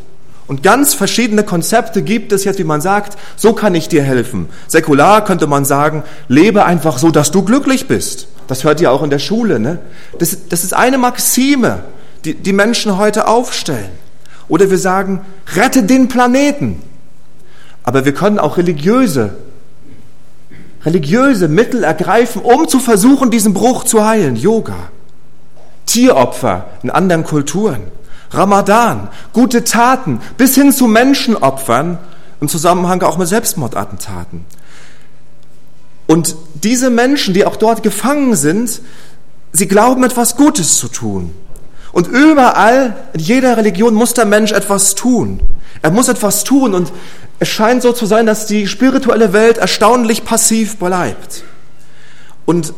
Und 0.47 0.61
ganz 0.61 0.93
verschiedene 0.93 1.43
Konzepte 1.43 2.03
gibt 2.03 2.31
es 2.31 2.43
jetzt, 2.43 2.59
wie 2.59 2.63
man 2.63 2.81
sagt, 2.81 3.17
so 3.35 3.53
kann 3.53 3.73
ich 3.73 3.87
dir 3.87 4.03
helfen. 4.03 4.47
Säkular 4.67 5.23
könnte 5.25 5.47
man 5.47 5.65
sagen, 5.65 6.03
lebe 6.27 6.65
einfach 6.65 6.99
so, 6.99 7.09
dass 7.09 7.31
du 7.31 7.43
glücklich 7.43 7.87
bist. 7.87 8.27
Das 8.47 8.63
hört 8.63 8.79
ihr 8.79 8.91
auch 8.91 9.01
in 9.01 9.09
der 9.09 9.19
Schule. 9.19 9.59
Ne? 9.59 9.79
Das, 10.19 10.37
das 10.49 10.63
ist 10.63 10.73
eine 10.73 10.99
Maxime, 10.99 11.83
die 12.25 12.35
die 12.35 12.53
Menschen 12.53 12.97
heute 12.97 13.27
aufstellen. 13.27 13.89
Oder 14.47 14.69
wir 14.69 14.77
sagen, 14.77 15.25
rette 15.55 15.83
den 15.83 16.07
Planeten. 16.07 16.81
Aber 17.83 18.05
wir 18.05 18.13
können 18.13 18.37
auch 18.37 18.57
religiöse, 18.57 19.35
religiöse 20.85 21.47
Mittel 21.47 21.83
ergreifen, 21.83 22.43
um 22.43 22.67
zu 22.67 22.79
versuchen, 22.79 23.31
diesen 23.31 23.55
Bruch 23.55 23.83
zu 23.83 24.05
heilen. 24.05 24.35
Yoga, 24.35 24.89
Tieropfer 25.87 26.67
in 26.83 26.91
anderen 26.91 27.23
Kulturen. 27.23 27.81
Ramadan, 28.35 29.09
gute 29.33 29.63
Taten, 29.63 30.21
bis 30.37 30.55
hin 30.55 30.71
zu 30.71 30.87
Menschenopfern 30.87 31.97
im 32.41 32.47
Zusammenhang 32.47 33.01
auch 33.01 33.17
mit 33.17 33.27
Selbstmordattentaten. 33.27 34.45
Und 36.07 36.35
diese 36.63 36.89
Menschen, 36.89 37.33
die 37.33 37.45
auch 37.45 37.55
dort 37.55 37.83
gefangen 37.83 38.35
sind, 38.35 38.81
sie 39.51 39.67
glauben 39.67 40.03
etwas 40.03 40.35
Gutes 40.35 40.77
zu 40.77 40.87
tun. 40.87 41.33
Und 41.91 42.07
überall, 42.07 42.95
in 43.13 43.21
jeder 43.21 43.57
Religion 43.57 43.93
muss 43.93 44.13
der 44.13 44.25
Mensch 44.25 44.51
etwas 44.51 44.95
tun. 44.95 45.39
Er 45.81 45.91
muss 45.91 46.09
etwas 46.09 46.43
tun 46.43 46.73
und 46.73 46.91
es 47.39 47.47
scheint 47.47 47.81
so 47.81 47.93
zu 47.93 48.05
sein, 48.05 48.25
dass 48.25 48.45
die 48.45 48.67
spirituelle 48.67 49.33
Welt 49.33 49.57
erstaunlich 49.57 50.25
passiv 50.25 50.77
bleibt. 50.77 51.43
Und 52.45 52.73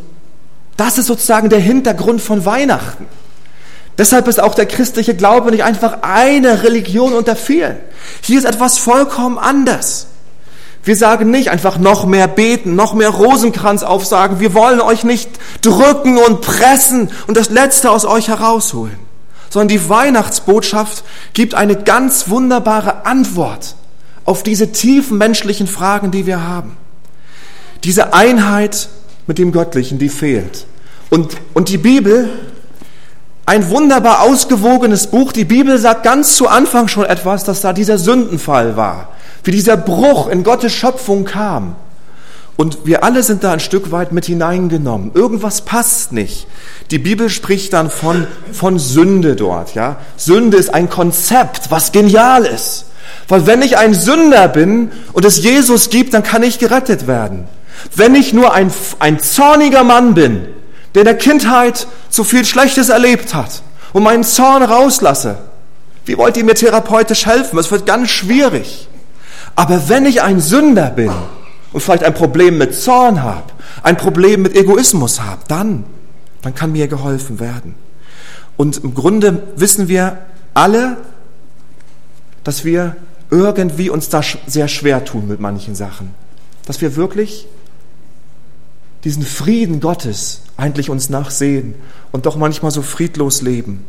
das 0.78 0.98
ist 0.98 1.08
sozusagen 1.08 1.50
der 1.50 1.60
Hintergrund 1.60 2.22
von 2.22 2.46
Weihnachten. 2.46 3.06
Deshalb 3.98 4.28
ist 4.28 4.40
auch 4.40 4.54
der 4.54 4.68
christliche 4.68 5.16
Glaube 5.16 5.52
nicht 5.52 5.64
einfach 5.64 6.00
eine 6.04 6.64
Religion 6.64 7.14
unter 7.14 7.36
vielen. 7.36 7.78
Hier 8.22 8.38
ist 8.38 8.46
etwas 8.46 8.78
vollkommen 8.78 9.38
anders. 9.40 10.08
Wir 10.84 10.96
sagen 10.96 11.32
nicht 11.32 11.50
einfach 11.50 11.80
noch 11.80 12.06
mehr 12.06 12.28
beten, 12.28 12.76
noch 12.76 12.94
mehr 12.94 13.10
Rosenkranz 13.10 13.84
aufsagen. 13.84 14.40
Wir 14.40 14.54
wollen 14.54 14.80
euch 14.80 15.04
nicht 15.04 15.30
drücken 15.62 16.18
und 16.18 16.42
pressen 16.42 17.10
und 17.28 17.36
das 17.36 17.50
Letzte 17.50 17.92
aus 17.92 18.06
euch 18.06 18.30
herausholen. 18.30 18.98
Sondern 19.50 19.68
die 19.68 19.90
Weihnachtsbotschaft 19.90 21.04
gibt 21.34 21.56
eine 21.56 21.76
ganz 21.76 22.30
wunderbare 22.30 23.06
Antwort 23.06 23.76
auf 24.24 24.44
diese 24.44 24.72
tiefen 24.72 25.18
menschlichen 25.18 25.68
Fragen, 25.68 26.12
die 26.12 26.26
wir 26.26 26.48
haben. 26.48 26.78
Diese 27.84 28.14
Einheit 28.14 28.90
mit 29.26 29.40
dem 29.40 29.52
Göttlichen, 29.52 30.00
die 30.00 30.10
fehlt. 30.10 30.68
Und, 31.10 31.38
und 31.54 31.70
die 31.70 31.78
Bibel, 31.78 32.30
ein 33.48 33.70
wunderbar 33.70 34.22
ausgewogenes 34.22 35.08
Buch. 35.08 35.32
Die 35.32 35.46
Bibel 35.46 35.80
sagt 35.80 36.04
ganz 36.04 36.36
zu 36.36 36.48
Anfang 36.48 36.88
schon 36.88 37.06
etwas, 37.06 37.44
dass 37.44 37.62
da 37.62 37.74
dieser 37.74 37.98
Sündenfall 37.98 38.78
war 38.78 39.10
wie 39.48 39.52
dieser 39.52 39.78
Bruch 39.78 40.28
in 40.28 40.44
Gottes 40.44 40.74
Schöpfung 40.74 41.24
kam. 41.24 41.76
Und 42.58 42.80
wir 42.86 43.04
alle 43.04 43.24
sind 43.24 43.44
da 43.44 43.54
ein 43.54 43.60
Stück 43.60 43.92
weit 43.92 44.12
mit 44.12 44.26
hineingenommen. 44.26 45.12
Irgendwas 45.14 45.62
passt 45.62 46.12
nicht. 46.12 46.48
Die 46.92 46.98
Bibel 46.98 47.30
spricht 47.30 47.72
dann 47.72 47.90
von, 47.90 48.28
von 48.52 48.78
Sünde 48.78 49.36
dort, 49.36 49.74
ja. 49.74 49.98
Sünde 50.18 50.58
ist 50.58 50.74
ein 50.74 50.90
Konzept, 50.90 51.70
was 51.72 51.92
genial 51.92 52.46
ist. 52.46 52.86
Weil 53.28 53.46
wenn 53.46 53.62
ich 53.62 53.78
ein 53.78 53.94
Sünder 53.94 54.48
bin 54.48 54.92
und 55.14 55.24
es 55.24 55.42
Jesus 55.42 55.90
gibt, 55.90 56.14
dann 56.14 56.24
kann 56.24 56.44
ich 56.44 56.60
gerettet 56.60 57.08
werden. 57.08 57.48
Wenn 57.96 58.16
ich 58.16 58.34
nur 58.34 58.54
ein, 58.54 58.72
ein 59.00 59.20
zorniger 59.20 59.84
Mann 59.84 60.16
bin, 60.16 60.48
der 60.94 61.02
in 61.02 61.06
der 61.06 61.18
Kindheit 61.18 61.88
so 62.10 62.24
viel 62.24 62.46
Schlechtes 62.46 62.90
erlebt 62.90 63.34
hat 63.34 63.62
und 63.94 64.04
meinen 64.04 64.24
Zorn 64.24 64.64
rauslasse, 64.64 65.38
wie 66.06 66.18
wollt 66.18 66.38
ihr 66.38 66.46
mir 66.46 66.56
therapeutisch 66.56 67.26
helfen? 67.26 67.60
Es 67.60 67.70
wird 67.70 67.86
ganz 67.86 68.10
schwierig. 68.10 68.88
Aber 69.56 69.90
wenn 69.90 70.06
ich 70.06 70.22
ein 70.22 70.40
Sünder 70.40 70.90
bin 70.90 71.12
und 71.74 71.82
vielleicht 71.82 72.04
ein 72.04 72.14
Problem 72.14 72.58
mit 72.58 72.76
Zorn 72.76 73.24
habe, 73.24 73.52
ein 73.84 73.98
Problem 73.98 74.42
mit 74.42 74.56
Egoismus 74.56 75.22
habe, 75.22 75.42
dann, 75.48 75.84
dann 76.42 76.56
kann 76.56 76.72
mir 76.72 76.88
geholfen 76.88 77.40
werden. 77.40 77.76
Und 78.56 78.78
im 78.84 78.94
Grunde 78.94 79.44
wissen 79.56 79.88
wir 79.88 80.20
alle, 80.54 80.98
dass 82.44 82.64
wir 82.64 82.96
irgendwie 83.30 83.90
uns 83.90 84.10
da 84.10 84.22
sehr 84.48 84.68
schwer 84.68 85.04
tun 85.04 85.28
mit 85.28 85.40
manchen 85.40 85.76
Sachen. 85.76 86.14
Dass 86.66 86.80
wir 86.80 86.96
wirklich 86.96 87.48
diesen 89.04 89.24
Frieden 89.24 89.80
Gottes 89.80 90.42
eigentlich 90.58 90.90
uns 90.90 91.10
nachsehen 91.10 91.76
und 92.12 92.26
doch 92.26 92.36
manchmal 92.36 92.72
so 92.72 92.82
friedlos 92.82 93.42
leben. 93.42 93.86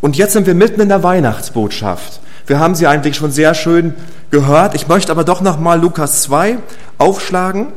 Und 0.00 0.16
jetzt 0.16 0.32
sind 0.32 0.46
wir 0.46 0.54
mitten 0.54 0.80
in 0.80 0.88
der 0.88 1.02
Weihnachtsbotschaft. 1.02 2.20
Wir 2.46 2.58
haben 2.58 2.74
sie 2.74 2.86
eigentlich 2.86 3.16
schon 3.16 3.30
sehr 3.30 3.54
schön 3.54 3.94
gehört. 4.30 4.74
Ich 4.74 4.88
möchte 4.88 5.12
aber 5.12 5.24
doch 5.24 5.40
nochmal 5.40 5.80
Lukas 5.80 6.22
2 6.22 6.58
aufschlagen. 6.98 7.68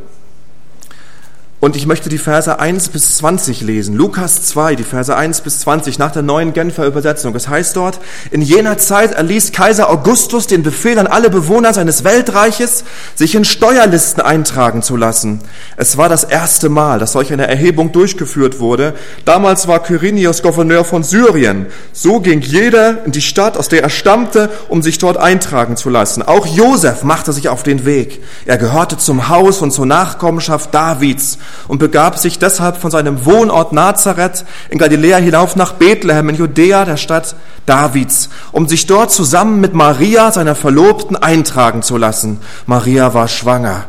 Und 1.69 1.75
ich 1.75 1.85
möchte 1.85 2.09
die 2.09 2.17
Verse 2.17 2.57
1 2.57 2.89
bis 2.89 3.17
20 3.17 3.61
lesen. 3.61 3.95
Lukas 3.95 4.41
2, 4.41 4.75
die 4.75 4.83
Verse 4.83 5.15
1 5.15 5.41
bis 5.41 5.59
20 5.59 5.99
nach 5.99 6.09
der 6.09 6.23
neuen 6.23 6.51
Genfer 6.51 6.87
Übersetzung. 6.87 7.35
Es 7.35 7.47
heißt 7.47 7.75
dort, 7.75 7.99
in 8.31 8.41
jener 8.41 8.79
Zeit 8.79 9.11
erließ 9.11 9.51
Kaiser 9.51 9.87
Augustus 9.91 10.47
den 10.47 10.63
Befehl 10.63 10.97
an 10.97 11.05
alle 11.05 11.29
Bewohner 11.29 11.71
seines 11.71 12.03
Weltreiches, 12.03 12.85
sich 13.13 13.35
in 13.35 13.45
Steuerlisten 13.45 14.23
eintragen 14.23 14.81
zu 14.81 14.97
lassen. 14.97 15.41
Es 15.77 15.95
war 15.95 16.09
das 16.09 16.23
erste 16.23 16.69
Mal, 16.69 16.97
dass 16.97 17.11
solch 17.11 17.31
eine 17.31 17.47
Erhebung 17.47 17.91
durchgeführt 17.91 18.59
wurde. 18.59 18.95
Damals 19.25 19.67
war 19.67 19.83
Quirinius 19.83 20.41
Gouverneur 20.41 20.83
von 20.83 21.03
Syrien. 21.03 21.67
So 21.93 22.19
ging 22.19 22.41
jeder 22.41 23.05
in 23.05 23.11
die 23.11 23.21
Stadt, 23.21 23.57
aus 23.57 23.69
der 23.69 23.83
er 23.83 23.91
stammte, 23.91 24.49
um 24.69 24.81
sich 24.81 24.97
dort 24.97 25.17
eintragen 25.17 25.77
zu 25.77 25.91
lassen. 25.91 26.23
Auch 26.23 26.47
Josef 26.47 27.03
machte 27.03 27.31
sich 27.31 27.47
auf 27.47 27.61
den 27.61 27.85
Weg. 27.85 28.23
Er 28.47 28.57
gehörte 28.57 28.97
zum 28.97 29.29
Haus 29.29 29.61
und 29.61 29.69
zur 29.69 29.85
Nachkommenschaft 29.85 30.73
Davids 30.73 31.37
und 31.67 31.79
begab 31.79 32.17
sich 32.17 32.39
deshalb 32.39 32.77
von 32.77 32.91
seinem 32.91 33.25
Wohnort 33.25 33.73
Nazareth 33.73 34.45
in 34.69 34.77
Galiläa 34.77 35.17
hinauf 35.17 35.55
nach 35.55 35.73
Bethlehem 35.73 36.29
in 36.29 36.35
Judäa, 36.35 36.85
der 36.85 36.97
Stadt 36.97 37.35
Davids, 37.65 38.29
um 38.51 38.67
sich 38.67 38.87
dort 38.87 39.11
zusammen 39.11 39.61
mit 39.61 39.73
Maria, 39.73 40.31
seiner 40.31 40.55
Verlobten, 40.55 41.15
eintragen 41.15 41.81
zu 41.81 41.97
lassen. 41.97 42.39
Maria 42.65 43.13
war 43.13 43.27
schwanger. 43.27 43.85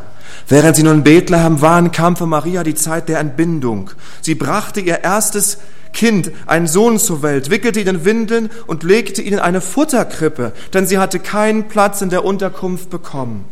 Während 0.47 0.75
sie 0.75 0.83
nun 0.83 0.97
in 0.97 1.03
Bethlehem 1.03 1.61
waren, 1.61 1.91
kam 1.91 2.15
für 2.15 2.25
Maria 2.25 2.63
die 2.63 2.75
Zeit 2.75 3.09
der 3.09 3.19
Entbindung. 3.19 3.91
Sie 4.21 4.35
brachte 4.35 4.81
ihr 4.81 5.03
erstes 5.03 5.59
Kind, 5.93 6.31
einen 6.45 6.67
Sohn 6.67 6.99
zur 6.99 7.21
Welt, 7.21 7.49
wickelte 7.49 7.79
ihn 7.79 7.87
in 7.87 8.05
Windeln 8.05 8.49
und 8.67 8.83
legte 8.83 9.21
ihn 9.21 9.33
in 9.33 9.39
eine 9.39 9.61
Futterkrippe, 9.61 10.53
denn 10.73 10.87
sie 10.87 10.97
hatte 10.97 11.19
keinen 11.19 11.67
Platz 11.67 12.01
in 12.01 12.09
der 12.09 12.23
Unterkunft 12.25 12.89
bekommen. 12.89 13.45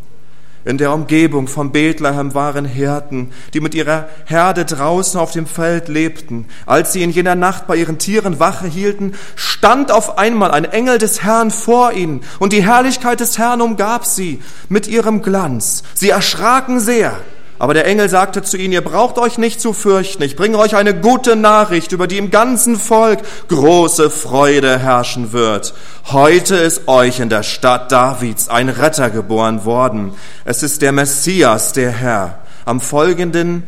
In 0.66 0.78
der 0.78 0.92
Umgebung 0.94 1.48
von 1.48 1.72
Bethlehem 1.72 2.34
waren 2.34 2.66
Hirten, 2.66 3.32
die 3.54 3.62
mit 3.62 3.74
ihrer 3.74 4.10
Herde 4.25 4.66
draußen 4.66 5.18
auf 5.18 5.32
dem 5.32 5.48
Feld 5.48 5.88
lebten. 5.88 6.48
Als 6.66 6.92
sie 6.92 7.01
in 7.01 7.12
jener 7.12 7.36
Nacht 7.36 7.66
bei 7.66 7.78
ihren 7.78 7.98
Tieren 7.98 8.42
Wache 8.42 8.68
hielten, 8.68 9.13
stand 9.36 9.89
auf 9.89 10.18
einmal 10.18 10.51
ein 10.51 10.66
Engel 10.66 10.98
des 10.98 11.24
Herrn 11.24 11.50
vor 11.50 11.94
ihnen, 11.94 12.22
und 12.39 12.51
die 12.51 12.63
Herrlichkeit 12.63 13.22
des 13.22 13.38
Herrn 13.38 13.62
umgab 13.62 14.06
sie 14.06 14.42
mit 14.68 14.88
ihrem 14.88 15.22
Glanz. 15.22 15.84
Sie 15.94 16.10
erschraken 16.10 16.82
sehr. 16.82 17.18
Aber 17.60 17.74
der 17.74 17.86
Engel 17.86 18.08
sagte 18.08 18.42
zu 18.42 18.58
ihnen, 18.58 18.72
ihr 18.72 18.84
braucht 18.84 19.18
euch 19.18 19.38
nicht 19.38 19.60
zu 19.60 19.74
fürchten, 19.74 20.24
ich 20.24 20.38
bringe 20.38 20.58
euch 20.58 20.78
eine 20.78 20.96
gute 20.96 21.36
Nachricht, 21.36 21.92
über 21.92 22.08
die 22.08 22.18
im 22.18 22.32
ganzen 22.32 22.78
Volk 22.78 23.20
große 23.50 24.10
Freude 24.10 24.80
herrschen 24.80 25.34
wird. 25.34 25.74
Heute 26.06 26.56
ist 26.56 26.88
euch 26.88 27.20
in 27.20 27.28
der 27.28 27.44
Stadt 27.44 27.92
Davids 27.92 28.48
ein 28.48 28.70
Retter 28.70 29.10
geboren 29.10 29.66
worden. 29.66 30.13
Es 30.46 30.63
ist 30.63 30.82
der 30.82 30.94
Messias, 30.94 31.74
der 31.74 31.92
Herr. 31.92 32.39
Am 32.63 32.80
folgenden 32.80 33.63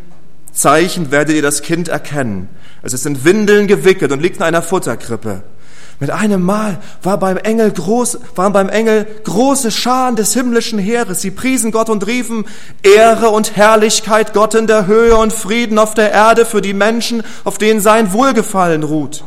Zeichen 0.54 1.12
werdet 1.12 1.36
ihr 1.36 1.42
das 1.42 1.62
Kind 1.62 1.90
erkennen. 1.90 2.48
Es 2.84 2.94
ist 2.94 3.06
in 3.06 3.26
Windeln 3.26 3.68
gewickelt 3.68 4.14
und 4.14 4.22
liegt 4.22 4.38
in 4.38 4.44
einer 4.44 4.62
Futterkrippe. 4.62 5.44
Mit 6.02 6.10
einem 6.10 6.42
Mal 6.42 6.80
war 7.04 7.20
beim 7.20 7.38
Engel 7.38 7.70
groß, 7.72 8.18
waren 8.36 8.54
beim 8.54 8.70
Engel 8.70 9.06
große 9.24 9.70
Scharen 9.70 10.16
des 10.16 10.34
himmlischen 10.34 10.80
Heeres. 10.80 11.22
Sie 11.22 11.30
priesen 11.30 11.72
Gott 11.72 11.92
und 11.92 12.08
riefen 12.08 12.46
Ehre 12.82 13.30
und 13.30 13.56
Herrlichkeit 13.56 14.34
Gott 14.34 14.56
in 14.56 14.66
der 14.66 14.88
Höhe 14.88 15.16
und 15.16 15.32
Frieden 15.32 15.78
auf 15.78 15.94
der 15.94 16.12
Erde 16.12 16.46
für 16.46 16.64
die 16.64 16.74
Menschen, 16.74 17.22
auf 17.44 17.60
denen 17.60 17.82
sein 17.82 18.14
Wohlgefallen 18.14 18.82
ruht. 18.82 19.24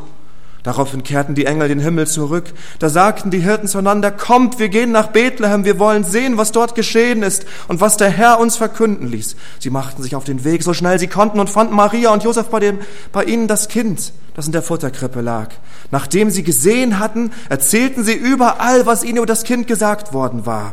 Daraufhin 0.64 1.02
kehrten 1.02 1.34
die 1.34 1.44
Engel 1.44 1.68
den 1.68 1.78
Himmel 1.78 2.06
zurück. 2.06 2.46
Da 2.78 2.88
sagten 2.88 3.30
die 3.30 3.40
Hirten 3.40 3.68
zueinander, 3.68 4.10
kommt, 4.10 4.58
wir 4.58 4.70
gehen 4.70 4.92
nach 4.92 5.08
Bethlehem, 5.08 5.66
wir 5.66 5.78
wollen 5.78 6.04
sehen, 6.04 6.38
was 6.38 6.52
dort 6.52 6.74
geschehen 6.74 7.22
ist 7.22 7.44
und 7.68 7.82
was 7.82 7.98
der 7.98 8.08
Herr 8.08 8.40
uns 8.40 8.56
verkünden 8.56 9.06
ließ. 9.06 9.36
Sie 9.58 9.68
machten 9.68 10.02
sich 10.02 10.16
auf 10.16 10.24
den 10.24 10.42
Weg, 10.42 10.62
so 10.62 10.72
schnell 10.72 10.98
sie 10.98 11.06
konnten 11.06 11.38
und 11.38 11.50
fanden 11.50 11.74
Maria 11.74 12.14
und 12.14 12.24
Josef 12.24 12.46
bei, 12.46 12.60
dem, 12.60 12.78
bei 13.12 13.24
ihnen 13.24 13.46
das 13.46 13.68
Kind, 13.68 14.14
das 14.34 14.46
in 14.46 14.52
der 14.52 14.62
Futterkrippe 14.62 15.20
lag. 15.20 15.50
Nachdem 15.90 16.30
sie 16.30 16.42
gesehen 16.42 16.98
hatten, 16.98 17.30
erzählten 17.50 18.02
sie 18.02 18.14
überall, 18.14 18.86
was 18.86 19.04
ihnen 19.04 19.18
über 19.18 19.26
das 19.26 19.44
Kind 19.44 19.66
gesagt 19.66 20.14
worden 20.14 20.46
war. 20.46 20.72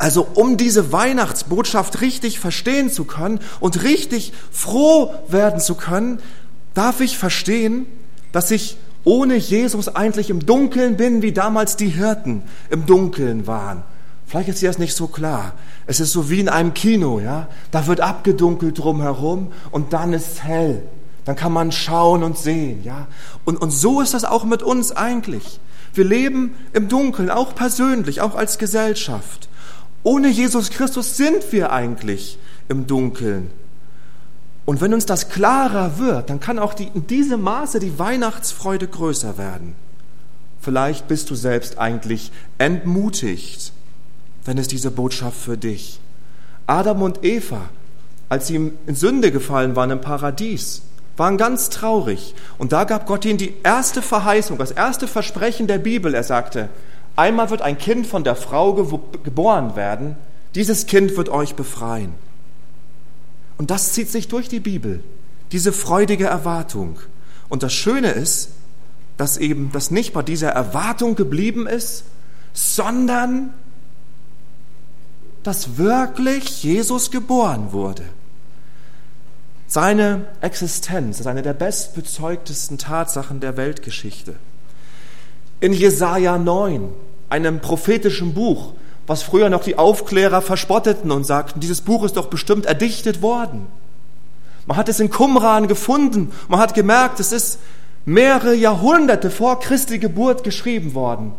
Also 0.00 0.26
um 0.32 0.56
diese 0.56 0.92
Weihnachtsbotschaft 0.92 2.00
richtig 2.00 2.40
verstehen 2.40 2.90
zu 2.90 3.04
können 3.04 3.38
und 3.60 3.82
richtig 3.82 4.32
froh 4.50 5.12
werden 5.28 5.60
zu 5.60 5.74
können, 5.74 6.20
darf 6.72 7.02
ich 7.02 7.18
verstehen, 7.18 7.84
dass 8.32 8.50
ich 8.50 8.78
ohne 9.04 9.36
Jesus 9.36 9.94
eigentlich 9.94 10.30
im 10.30 10.46
Dunkeln 10.46 10.96
bin, 10.96 11.20
wie 11.20 11.32
damals 11.32 11.76
die 11.76 11.88
Hirten 11.88 12.44
im 12.70 12.86
Dunkeln 12.86 13.46
waren. 13.46 13.82
Vielleicht 14.26 14.48
ist 14.48 14.62
dir 14.62 14.70
das 14.70 14.78
nicht 14.78 14.96
so 14.96 15.06
klar. 15.06 15.52
Es 15.86 16.00
ist 16.00 16.12
so 16.12 16.30
wie 16.30 16.40
in 16.40 16.48
einem 16.48 16.72
Kino, 16.72 17.20
ja. 17.20 17.48
Da 17.70 17.86
wird 17.86 18.00
abgedunkelt 18.00 18.78
drumherum 18.78 19.52
und 19.70 19.92
dann 19.92 20.14
ist 20.14 20.42
hell. 20.42 20.82
Dann 21.26 21.36
kann 21.36 21.52
man 21.52 21.72
schauen 21.72 22.22
und 22.22 22.38
sehen, 22.38 22.82
ja. 22.84 23.06
Und, 23.44 23.58
und 23.60 23.70
so 23.70 24.00
ist 24.00 24.14
das 24.14 24.24
auch 24.24 24.44
mit 24.44 24.62
uns 24.62 24.92
eigentlich. 24.92 25.60
Wir 25.92 26.04
leben 26.04 26.54
im 26.72 26.88
Dunkeln, 26.88 27.28
auch 27.28 27.54
persönlich, 27.54 28.22
auch 28.22 28.34
als 28.34 28.56
Gesellschaft. 28.56 29.49
Ohne 30.02 30.28
Jesus 30.28 30.70
Christus 30.70 31.16
sind 31.16 31.52
wir 31.52 31.72
eigentlich 31.72 32.38
im 32.68 32.86
Dunkeln. 32.86 33.50
Und 34.64 34.80
wenn 34.80 34.94
uns 34.94 35.06
das 35.06 35.28
klarer 35.28 35.98
wird, 35.98 36.30
dann 36.30 36.40
kann 36.40 36.58
auch 36.58 36.74
die, 36.74 36.90
in 36.94 37.06
diesem 37.06 37.42
Maße 37.42 37.80
die 37.80 37.98
Weihnachtsfreude 37.98 38.86
größer 38.86 39.36
werden. 39.36 39.74
Vielleicht 40.60 41.08
bist 41.08 41.30
du 41.30 41.34
selbst 41.34 41.78
eigentlich 41.78 42.30
entmutigt. 42.58 43.72
wenn 44.46 44.56
es 44.56 44.68
diese 44.68 44.90
Botschaft 44.90 45.36
für 45.38 45.58
dich. 45.58 46.00
Adam 46.66 47.02
und 47.02 47.24
Eva, 47.24 47.68
als 48.30 48.46
sie 48.46 48.72
in 48.86 48.94
Sünde 48.94 49.32
gefallen 49.32 49.76
waren 49.76 49.90
im 49.90 50.00
Paradies, 50.00 50.82
waren 51.18 51.36
ganz 51.36 51.68
traurig. 51.68 52.34
Und 52.56 52.72
da 52.72 52.84
gab 52.84 53.06
Gott 53.06 53.26
ihnen 53.26 53.38
die 53.38 53.54
erste 53.62 54.00
Verheißung, 54.00 54.56
das 54.56 54.70
erste 54.70 55.06
Versprechen 55.06 55.66
der 55.66 55.78
Bibel. 55.78 56.14
Er 56.14 56.22
sagte, 56.22 56.70
einmal 57.20 57.50
wird 57.50 57.62
ein 57.62 57.78
Kind 57.78 58.06
von 58.06 58.24
der 58.24 58.34
Frau 58.34 58.72
geboren 58.74 59.76
werden, 59.76 60.16
dieses 60.54 60.86
Kind 60.86 61.16
wird 61.16 61.28
euch 61.28 61.54
befreien. 61.54 62.14
Und 63.58 63.70
das 63.70 63.92
zieht 63.92 64.10
sich 64.10 64.28
durch 64.28 64.48
die 64.48 64.58
Bibel, 64.58 65.04
diese 65.52 65.72
freudige 65.72 66.26
Erwartung. 66.26 66.98
Und 67.50 67.62
das 67.62 67.74
Schöne 67.74 68.10
ist, 68.10 68.52
dass 69.18 69.36
eben 69.36 69.70
das 69.72 69.90
nicht 69.90 70.14
bei 70.14 70.22
dieser 70.22 70.48
Erwartung 70.50 71.14
geblieben 71.14 71.66
ist, 71.66 72.04
sondern 72.54 73.52
dass 75.42 75.76
wirklich 75.76 76.62
Jesus 76.62 77.10
geboren 77.10 77.72
wurde. 77.72 78.04
Seine 79.66 80.26
Existenz 80.40 81.20
ist 81.20 81.26
eine 81.26 81.42
der 81.42 81.52
bestbezeugtesten 81.52 82.78
Tatsachen 82.78 83.40
der 83.40 83.56
Weltgeschichte. 83.56 84.36
In 85.60 85.72
Jesaja 85.72 86.38
9, 86.38 86.88
einem 87.30 87.60
prophetischen 87.60 88.34
Buch, 88.34 88.72
was 89.06 89.22
früher 89.22 89.50
noch 89.50 89.64
die 89.64 89.78
Aufklärer 89.78 90.42
verspotteten 90.42 91.10
und 91.10 91.24
sagten, 91.24 91.60
dieses 91.60 91.80
Buch 91.80 92.04
ist 92.04 92.16
doch 92.16 92.26
bestimmt 92.26 92.66
erdichtet 92.66 93.22
worden. 93.22 93.66
Man 94.66 94.76
hat 94.76 94.88
es 94.88 95.00
in 95.00 95.10
Qumran 95.10 95.68
gefunden, 95.68 96.32
man 96.48 96.60
hat 96.60 96.74
gemerkt, 96.74 97.18
es 97.18 97.32
ist 97.32 97.58
mehrere 98.04 98.54
Jahrhunderte 98.54 99.30
vor 99.30 99.60
Christi 99.60 99.98
Geburt 99.98 100.44
geschrieben 100.44 100.94
worden. 100.94 101.32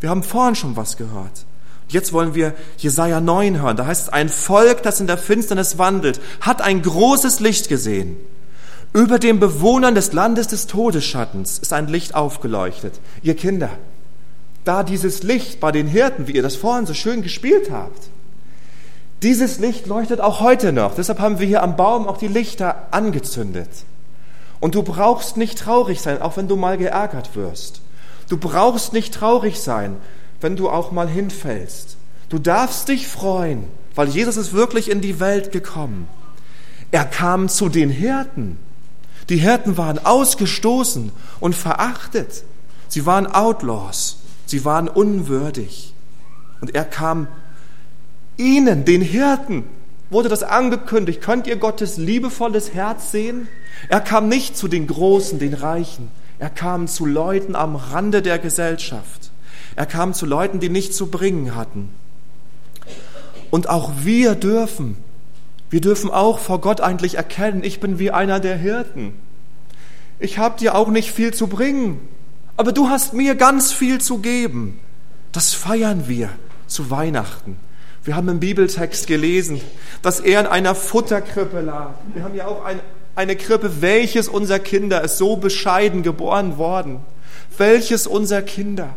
Wir 0.00 0.10
haben 0.10 0.22
vorhin 0.22 0.54
schon 0.54 0.76
was 0.76 0.96
gehört. 0.96 1.44
Jetzt 1.88 2.12
wollen 2.12 2.34
wir 2.34 2.54
Jesaja 2.76 3.20
9 3.20 3.60
hören. 3.60 3.76
Da 3.76 3.86
heißt 3.86 4.04
es, 4.04 4.12
ein 4.12 4.28
Volk, 4.28 4.82
das 4.82 5.00
in 5.00 5.06
der 5.06 5.18
Finsternis 5.18 5.78
wandelt, 5.78 6.20
hat 6.40 6.60
ein 6.60 6.82
großes 6.82 7.40
Licht 7.40 7.68
gesehen. 7.68 8.16
Über 8.92 9.18
den 9.18 9.40
Bewohnern 9.40 9.94
des 9.94 10.12
Landes 10.12 10.48
des 10.48 10.66
Todesschattens 10.66 11.58
ist 11.58 11.72
ein 11.72 11.88
Licht 11.88 12.14
aufgeleuchtet. 12.14 13.00
Ihr 13.22 13.36
Kinder, 13.36 13.70
da 14.68 14.82
dieses 14.82 15.22
Licht 15.22 15.60
bei 15.60 15.72
den 15.72 15.86
Hirten, 15.86 16.28
wie 16.28 16.32
ihr 16.32 16.42
das 16.42 16.54
vorhin 16.54 16.84
so 16.84 16.92
schön 16.92 17.22
gespielt 17.22 17.70
habt, 17.70 18.10
dieses 19.22 19.58
Licht 19.58 19.86
leuchtet 19.86 20.20
auch 20.20 20.40
heute 20.40 20.72
noch. 20.72 20.94
Deshalb 20.94 21.18
haben 21.18 21.38
wir 21.38 21.46
hier 21.46 21.62
am 21.62 21.74
Baum 21.74 22.06
auch 22.06 22.18
die 22.18 22.28
Lichter 22.28 22.86
angezündet. 22.90 23.70
Und 24.60 24.74
du 24.74 24.82
brauchst 24.82 25.38
nicht 25.38 25.58
traurig 25.58 26.02
sein, 26.02 26.20
auch 26.20 26.36
wenn 26.36 26.48
du 26.48 26.56
mal 26.56 26.76
geärgert 26.76 27.34
wirst. 27.34 27.80
Du 28.28 28.36
brauchst 28.36 28.92
nicht 28.92 29.14
traurig 29.14 29.58
sein, 29.58 29.96
wenn 30.42 30.54
du 30.54 30.68
auch 30.68 30.92
mal 30.92 31.08
hinfällst. 31.08 31.96
Du 32.28 32.38
darfst 32.38 32.88
dich 32.88 33.08
freuen, 33.08 33.64
weil 33.94 34.08
Jesus 34.08 34.36
ist 34.36 34.52
wirklich 34.52 34.90
in 34.90 35.00
die 35.00 35.18
Welt 35.18 35.50
gekommen. 35.50 36.06
Er 36.90 37.06
kam 37.06 37.48
zu 37.48 37.70
den 37.70 37.88
Hirten. 37.88 38.58
Die 39.30 39.38
Hirten 39.38 39.78
waren 39.78 39.98
ausgestoßen 40.04 41.10
und 41.40 41.54
verachtet. 41.54 42.44
Sie 42.88 43.06
waren 43.06 43.26
Outlaws. 43.26 44.18
Sie 44.48 44.64
waren 44.64 44.88
unwürdig. 44.88 45.92
Und 46.62 46.74
er 46.74 46.86
kam 46.86 47.28
ihnen, 48.38 48.86
den 48.86 49.02
Hirten, 49.02 49.64
wurde 50.08 50.30
das 50.30 50.42
angekündigt. 50.42 51.20
Könnt 51.20 51.46
ihr 51.46 51.56
Gottes 51.56 51.98
liebevolles 51.98 52.72
Herz 52.72 53.12
sehen? 53.12 53.46
Er 53.90 54.00
kam 54.00 54.28
nicht 54.28 54.56
zu 54.56 54.66
den 54.66 54.86
Großen, 54.86 55.38
den 55.38 55.52
Reichen. 55.52 56.10
Er 56.38 56.48
kam 56.48 56.88
zu 56.88 57.04
Leuten 57.04 57.54
am 57.54 57.76
Rande 57.76 58.22
der 58.22 58.38
Gesellschaft. 58.38 59.30
Er 59.76 59.84
kam 59.84 60.14
zu 60.14 60.24
Leuten, 60.24 60.60
die 60.60 60.70
nichts 60.70 60.96
zu 60.96 61.08
bringen 61.08 61.54
hatten. 61.54 61.90
Und 63.50 63.68
auch 63.68 63.92
wir 64.02 64.34
dürfen, 64.34 64.96
wir 65.68 65.82
dürfen 65.82 66.10
auch 66.10 66.38
vor 66.38 66.62
Gott 66.62 66.80
eigentlich 66.80 67.16
erkennen, 67.16 67.62
ich 67.62 67.80
bin 67.80 67.98
wie 67.98 68.10
einer 68.10 68.40
der 68.40 68.56
Hirten. 68.56 69.12
Ich 70.18 70.38
habe 70.38 70.58
dir 70.58 70.74
auch 70.74 70.88
nicht 70.88 71.12
viel 71.12 71.34
zu 71.34 71.48
bringen, 71.48 72.00
aber 72.58 72.72
du 72.72 72.88
hast 72.88 73.14
mir 73.14 73.36
ganz 73.36 73.72
viel 73.72 74.00
zu 74.00 74.18
geben. 74.18 74.80
Das 75.30 75.54
feiern 75.54 76.08
wir 76.08 76.28
zu 76.66 76.90
Weihnachten. 76.90 77.56
Wir 78.02 78.16
haben 78.16 78.28
im 78.28 78.40
Bibeltext 78.40 79.06
gelesen, 79.06 79.60
dass 80.02 80.18
er 80.18 80.40
in 80.40 80.46
einer 80.46 80.74
Futterkrippe 80.74 81.60
lag. 81.60 81.94
Wir 82.14 82.24
haben 82.24 82.34
ja 82.34 82.48
auch 82.48 82.64
ein, 82.64 82.80
eine 83.14 83.36
Krippe, 83.36 83.80
welches 83.80 84.28
unser 84.28 84.58
Kinder 84.58 85.04
ist 85.04 85.18
so 85.18 85.36
bescheiden 85.36 86.02
geboren 86.02 86.58
worden. 86.58 86.98
Welches 87.56 88.08
unser 88.08 88.42
Kinder. 88.42 88.96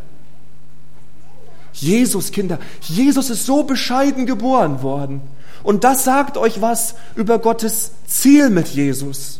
Jesus, 1.71 2.31
Kinder, 2.31 2.57
Jesus 2.81 3.29
ist 3.29 3.45
so 3.45 3.61
bescheiden 3.61 4.25
geboren 4.25 4.81
worden. 4.81 5.21
Und 5.61 5.83
das 5.83 6.03
sagt 6.03 6.35
euch 6.35 6.63
was 6.63 6.95
über 7.15 7.37
Gottes 7.37 7.91
Ziel 8.07 8.49
mit 8.49 8.69
Jesus. 8.69 9.39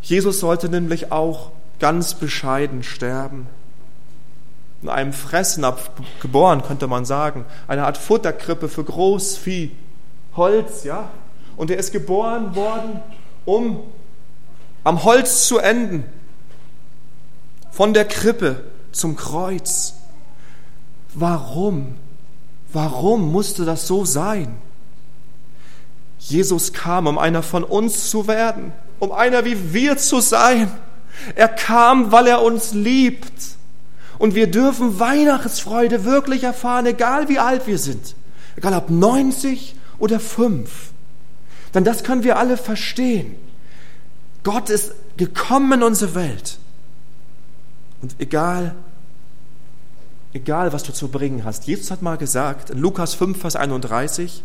Jesus 0.00 0.38
sollte 0.38 0.68
nämlich 0.68 1.10
auch 1.10 1.50
ganz 1.82 2.14
bescheiden 2.14 2.84
sterben. 2.84 3.48
In 4.82 4.88
einem 4.88 5.12
Fressnapf 5.12 5.90
geboren, 6.20 6.62
könnte 6.62 6.86
man 6.86 7.04
sagen. 7.04 7.44
Eine 7.66 7.84
Art 7.86 7.98
Futterkrippe 7.98 8.68
für 8.68 8.84
Großvieh. 8.84 9.72
Holz, 10.36 10.84
ja. 10.84 11.10
Und 11.56 11.72
er 11.72 11.78
ist 11.78 11.92
geboren 11.92 12.54
worden, 12.54 13.00
um 13.44 13.80
am 14.84 15.02
Holz 15.02 15.48
zu 15.48 15.58
enden. 15.58 16.04
Von 17.72 17.94
der 17.94 18.04
Krippe 18.04 18.62
zum 18.92 19.16
Kreuz. 19.16 19.94
Warum? 21.14 21.96
Warum 22.72 23.32
musste 23.32 23.64
das 23.64 23.88
so 23.88 24.04
sein? 24.04 24.56
Jesus 26.20 26.72
kam, 26.72 27.08
um 27.08 27.18
einer 27.18 27.42
von 27.42 27.64
uns 27.64 28.08
zu 28.08 28.28
werden, 28.28 28.72
um 29.00 29.10
einer 29.10 29.44
wie 29.44 29.72
wir 29.72 29.98
zu 29.98 30.20
sein. 30.20 30.70
Er 31.34 31.48
kam, 31.48 32.12
weil 32.12 32.26
er 32.26 32.42
uns 32.42 32.72
liebt. 32.72 33.32
Und 34.18 34.34
wir 34.34 34.50
dürfen 34.50 35.00
Weihnachtsfreude 35.00 36.04
wirklich 36.04 36.44
erfahren, 36.44 36.86
egal 36.86 37.28
wie 37.28 37.38
alt 37.38 37.66
wir 37.66 37.78
sind. 37.78 38.14
Egal 38.56 38.74
ob 38.74 38.90
90 38.90 39.74
oder 39.98 40.20
5. 40.20 40.70
Denn 41.74 41.84
das 41.84 42.04
können 42.04 42.22
wir 42.22 42.38
alle 42.38 42.56
verstehen. 42.56 43.34
Gott 44.44 44.70
ist 44.70 44.92
gekommen 45.16 45.72
in 45.72 45.82
unsere 45.82 46.14
Welt. 46.14 46.58
Und 48.00 48.14
egal 48.18 48.74
egal 50.32 50.72
was 50.72 50.82
du 50.82 50.92
zu 50.92 51.08
bringen 51.08 51.44
hast. 51.44 51.66
Jesus 51.66 51.90
hat 51.90 52.02
mal 52.02 52.16
gesagt, 52.16 52.70
in 52.70 52.78
Lukas 52.78 53.14
5, 53.14 53.40
Vers 53.40 53.56
31, 53.56 54.42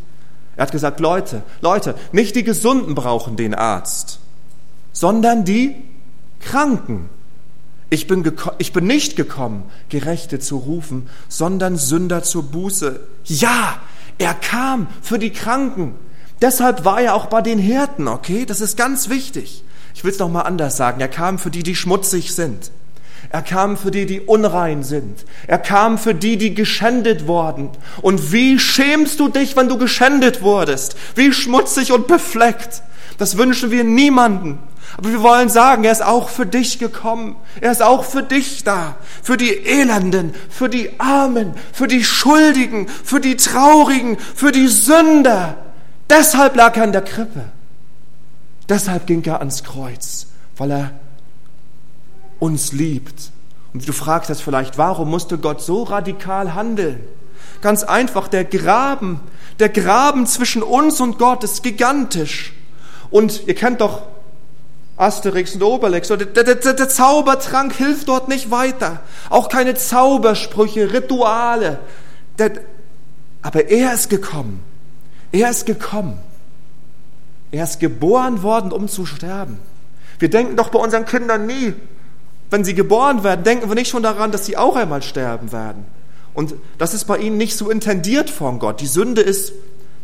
er 0.55 0.63
hat 0.63 0.71
gesagt, 0.71 0.99
Leute, 0.99 1.43
Leute, 1.61 1.95
nicht 2.11 2.35
die 2.35 2.43
Gesunden 2.43 2.95
brauchen 2.95 3.35
den 3.35 3.53
Arzt, 3.53 4.19
sondern 4.91 5.45
die 5.45 5.75
Kranken. 6.39 7.09
Ich 7.89 8.07
bin, 8.07 8.29
ich 8.57 8.73
bin 8.73 8.85
nicht 8.85 9.15
gekommen, 9.15 9.63
Gerechte 9.89 10.39
zu 10.39 10.57
rufen, 10.57 11.09
sondern 11.29 11.77
Sünder 11.77 12.23
zur 12.23 12.43
Buße. 12.43 12.99
Ja, 13.25 13.79
er 14.17 14.33
kam 14.33 14.87
für 15.01 15.19
die 15.19 15.31
Kranken. 15.31 15.95
Deshalb 16.41 16.85
war 16.85 17.01
er 17.01 17.15
auch 17.15 17.27
bei 17.27 17.41
den 17.41 17.59
Hirten, 17.59 18.07
okay? 18.07 18.45
Das 18.45 18.61
ist 18.61 18.77
ganz 18.77 19.09
wichtig. 19.09 19.63
Ich 19.95 20.03
will 20.03 20.11
es 20.11 20.19
nochmal 20.19 20.45
anders 20.45 20.77
sagen. 20.77 21.01
Er 21.01 21.07
kam 21.07 21.39
für 21.39 21.49
die, 21.49 21.63
die 21.63 21.75
schmutzig 21.75 22.35
sind. 22.35 22.71
Er 23.29 23.41
kam 23.41 23.77
für 23.77 23.91
die, 23.91 24.05
die 24.05 24.21
unrein 24.21 24.83
sind. 24.83 25.25
Er 25.47 25.57
kam 25.57 25.97
für 25.97 26.13
die, 26.13 26.37
die 26.37 26.53
geschändet 26.53 27.27
wurden. 27.27 27.69
Und 28.01 28.31
wie 28.31 28.59
schämst 28.59 29.19
du 29.19 29.27
dich, 29.27 29.55
wenn 29.55 29.69
du 29.69 29.77
geschändet 29.77 30.41
wurdest? 30.41 30.95
Wie 31.15 31.33
schmutzig 31.33 31.91
und 31.91 32.07
befleckt. 32.07 32.83
Das 33.17 33.37
wünschen 33.37 33.71
wir 33.71 33.83
niemanden. 33.83 34.59
Aber 34.95 35.11
wir 35.11 35.21
wollen 35.21 35.49
sagen, 35.49 35.83
er 35.83 35.91
ist 35.91 36.03
auch 36.03 36.29
für 36.29 36.45
dich 36.45 36.79
gekommen. 36.79 37.35
Er 37.59 37.71
ist 37.71 37.83
auch 37.83 38.05
für 38.05 38.23
dich 38.23 38.63
da. 38.63 38.95
Für 39.21 39.37
die 39.37 39.65
Elenden, 39.65 40.33
für 40.49 40.69
die 40.69 40.99
Armen, 40.99 41.53
für 41.73 41.87
die 41.87 42.03
Schuldigen, 42.03 42.87
für 42.87 43.19
die 43.19 43.35
Traurigen, 43.35 44.17
für 44.17 44.51
die 44.51 44.67
Sünder. 44.67 45.57
Deshalb 46.09 46.55
lag 46.55 46.77
er 46.77 46.85
in 46.85 46.93
der 46.93 47.01
Krippe. 47.01 47.45
Deshalb 48.69 49.07
ging 49.07 49.23
er 49.25 49.39
ans 49.39 49.63
Kreuz, 49.63 50.27
weil 50.55 50.71
er 50.71 50.91
uns 52.39 52.71
liebt. 52.71 53.31
Und 53.73 53.87
du 53.87 53.93
fragst 53.93 54.29
das 54.29 54.41
vielleicht, 54.41 54.77
warum 54.77 55.09
musste 55.09 55.37
Gott 55.37 55.61
so 55.61 55.83
radikal 55.83 56.53
handeln? 56.55 56.99
Ganz 57.61 57.83
einfach, 57.83 58.27
der 58.27 58.45
Graben, 58.45 59.19
der 59.59 59.69
Graben 59.69 60.27
zwischen 60.27 60.63
uns 60.63 61.01
und 61.01 61.17
Gott 61.17 61.43
ist 61.43 61.63
gigantisch. 61.63 62.53
Und 63.09 63.47
ihr 63.47 63.55
kennt 63.55 63.81
doch 63.81 64.03
Asterix 64.97 65.53
und 65.53 65.63
Obelix, 65.63 66.07
der, 66.07 66.17
der, 66.17 66.43
der, 66.55 66.89
Zaubertrank 66.89 67.73
hilft 67.73 68.07
dort 68.07 68.27
nicht 68.29 68.49
weiter. 68.49 69.01
Auch 69.29 69.47
keine 69.47 69.75
Zaubersprüche, 69.75 70.91
Rituale. 70.91 71.79
Der, 72.39 72.51
aber 73.43 73.69
er 73.69 73.93
ist 73.93 74.09
gekommen. 74.09 74.63
Er 75.31 75.51
ist 75.51 75.65
gekommen. 75.67 76.19
Er 77.51 77.63
ist 77.63 77.79
geboren 77.79 78.41
worden, 78.41 78.71
um 78.71 78.87
zu 78.87 79.05
sterben. 79.05 79.59
Wir 80.19 80.29
denken 80.29 80.55
doch 80.55 80.69
bei 80.69 80.79
unseren 80.79 81.05
Kindern 81.05 81.45
nie, 81.45 81.73
wenn 82.49 82.63
sie 82.63 82.73
geboren 82.73 83.23
werden, 83.23 83.43
denken 83.43 83.69
wir 83.69 83.75
nicht 83.75 83.89
schon 83.89 84.03
daran, 84.03 84.31
dass 84.31 84.45
sie 84.45 84.57
auch 84.57 84.75
einmal 84.75 85.03
sterben 85.03 85.51
werden. 85.51 85.85
Und 86.33 86.55
das 86.77 86.93
ist 86.93 87.05
bei 87.05 87.17
ihnen 87.17 87.37
nicht 87.37 87.55
so 87.55 87.69
intendiert 87.69 88.29
von 88.29 88.59
Gott. 88.59 88.81
Die 88.81 88.87
Sünde 88.87 89.21
ist 89.21 89.53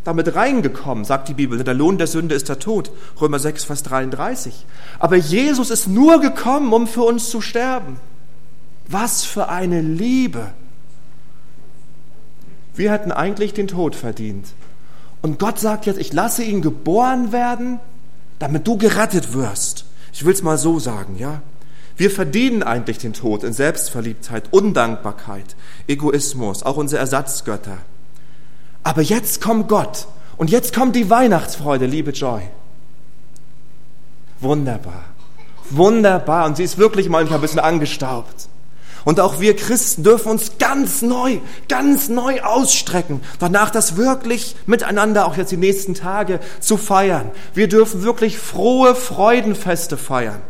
damit 0.03 0.35
reingekommen, 0.35 1.05
sagt 1.05 1.29
die 1.29 1.33
Bibel. 1.33 1.63
Der 1.63 1.73
Lohn 1.73 1.97
der 1.97 2.07
Sünde 2.07 2.35
ist 2.35 2.49
der 2.49 2.59
Tod. 2.59 2.91
Römer 3.19 3.39
6, 3.39 3.63
Vers 3.63 3.83
33. 3.83 4.65
Aber 4.99 5.15
Jesus 5.15 5.69
ist 5.69 5.87
nur 5.87 6.19
gekommen, 6.19 6.73
um 6.73 6.87
für 6.87 7.03
uns 7.03 7.29
zu 7.29 7.41
sterben. 7.41 7.97
Was 8.87 9.23
für 9.23 9.49
eine 9.49 9.81
Liebe. 9.81 10.51
Wir 12.75 12.91
hätten 12.91 13.11
eigentlich 13.11 13.53
den 13.53 13.67
Tod 13.67 13.95
verdient. 13.95 14.47
Und 15.21 15.39
Gott 15.39 15.59
sagt 15.59 15.85
jetzt, 15.85 15.99
ich 15.99 16.11
lasse 16.11 16.43
ihn 16.43 16.61
geboren 16.61 17.31
werden, 17.31 17.79
damit 18.39 18.67
du 18.67 18.77
gerettet 18.77 19.33
wirst. 19.33 19.85
Ich 20.11 20.25
will 20.25 20.33
es 20.33 20.43
mal 20.43 20.57
so 20.57 20.79
sagen, 20.79 21.15
ja. 21.17 21.41
Wir 21.95 22.09
verdienen 22.09 22.63
eigentlich 22.63 22.97
den 22.97 23.13
Tod 23.13 23.43
in 23.43 23.53
Selbstverliebtheit, 23.53 24.51
Undankbarkeit, 24.51 25.55
Egoismus, 25.87 26.63
auch 26.63 26.75
unsere 26.75 26.99
Ersatzgötter. 26.99 27.77
Aber 28.83 29.01
jetzt 29.01 29.41
kommt 29.41 29.69
Gott 29.69 30.07
und 30.37 30.49
jetzt 30.49 30.75
kommt 30.75 30.95
die 30.95 31.09
Weihnachtsfreude, 31.09 31.85
liebe 31.85 32.11
Joy. 32.11 32.41
Wunderbar, 34.39 35.05
wunderbar 35.69 36.45
und 36.45 36.57
sie 36.57 36.63
ist 36.63 36.77
wirklich 36.77 37.07
manchmal 37.07 37.39
ein 37.39 37.41
bisschen 37.41 37.59
angestaubt. 37.59 38.49
Und 39.05 39.19
auch 39.19 39.39
wir 39.41 39.55
Christen 39.55 40.03
dürfen 40.03 40.29
uns 40.29 40.57
ganz 40.59 41.01
neu, 41.01 41.39
ganz 41.67 42.07
neu 42.07 42.41
ausstrecken, 42.41 43.21
danach 43.39 43.69
das 43.69 43.97
wirklich 43.97 44.55
miteinander 44.65 45.25
auch 45.25 45.35
jetzt 45.35 45.51
die 45.51 45.57
nächsten 45.57 45.93
Tage 45.93 46.39
zu 46.59 46.77
feiern. 46.77 47.31
Wir 47.53 47.67
dürfen 47.67 48.03
wirklich 48.03 48.37
frohe 48.37 48.95
Freudenfeste 48.95 49.97
feiern. 49.97 50.41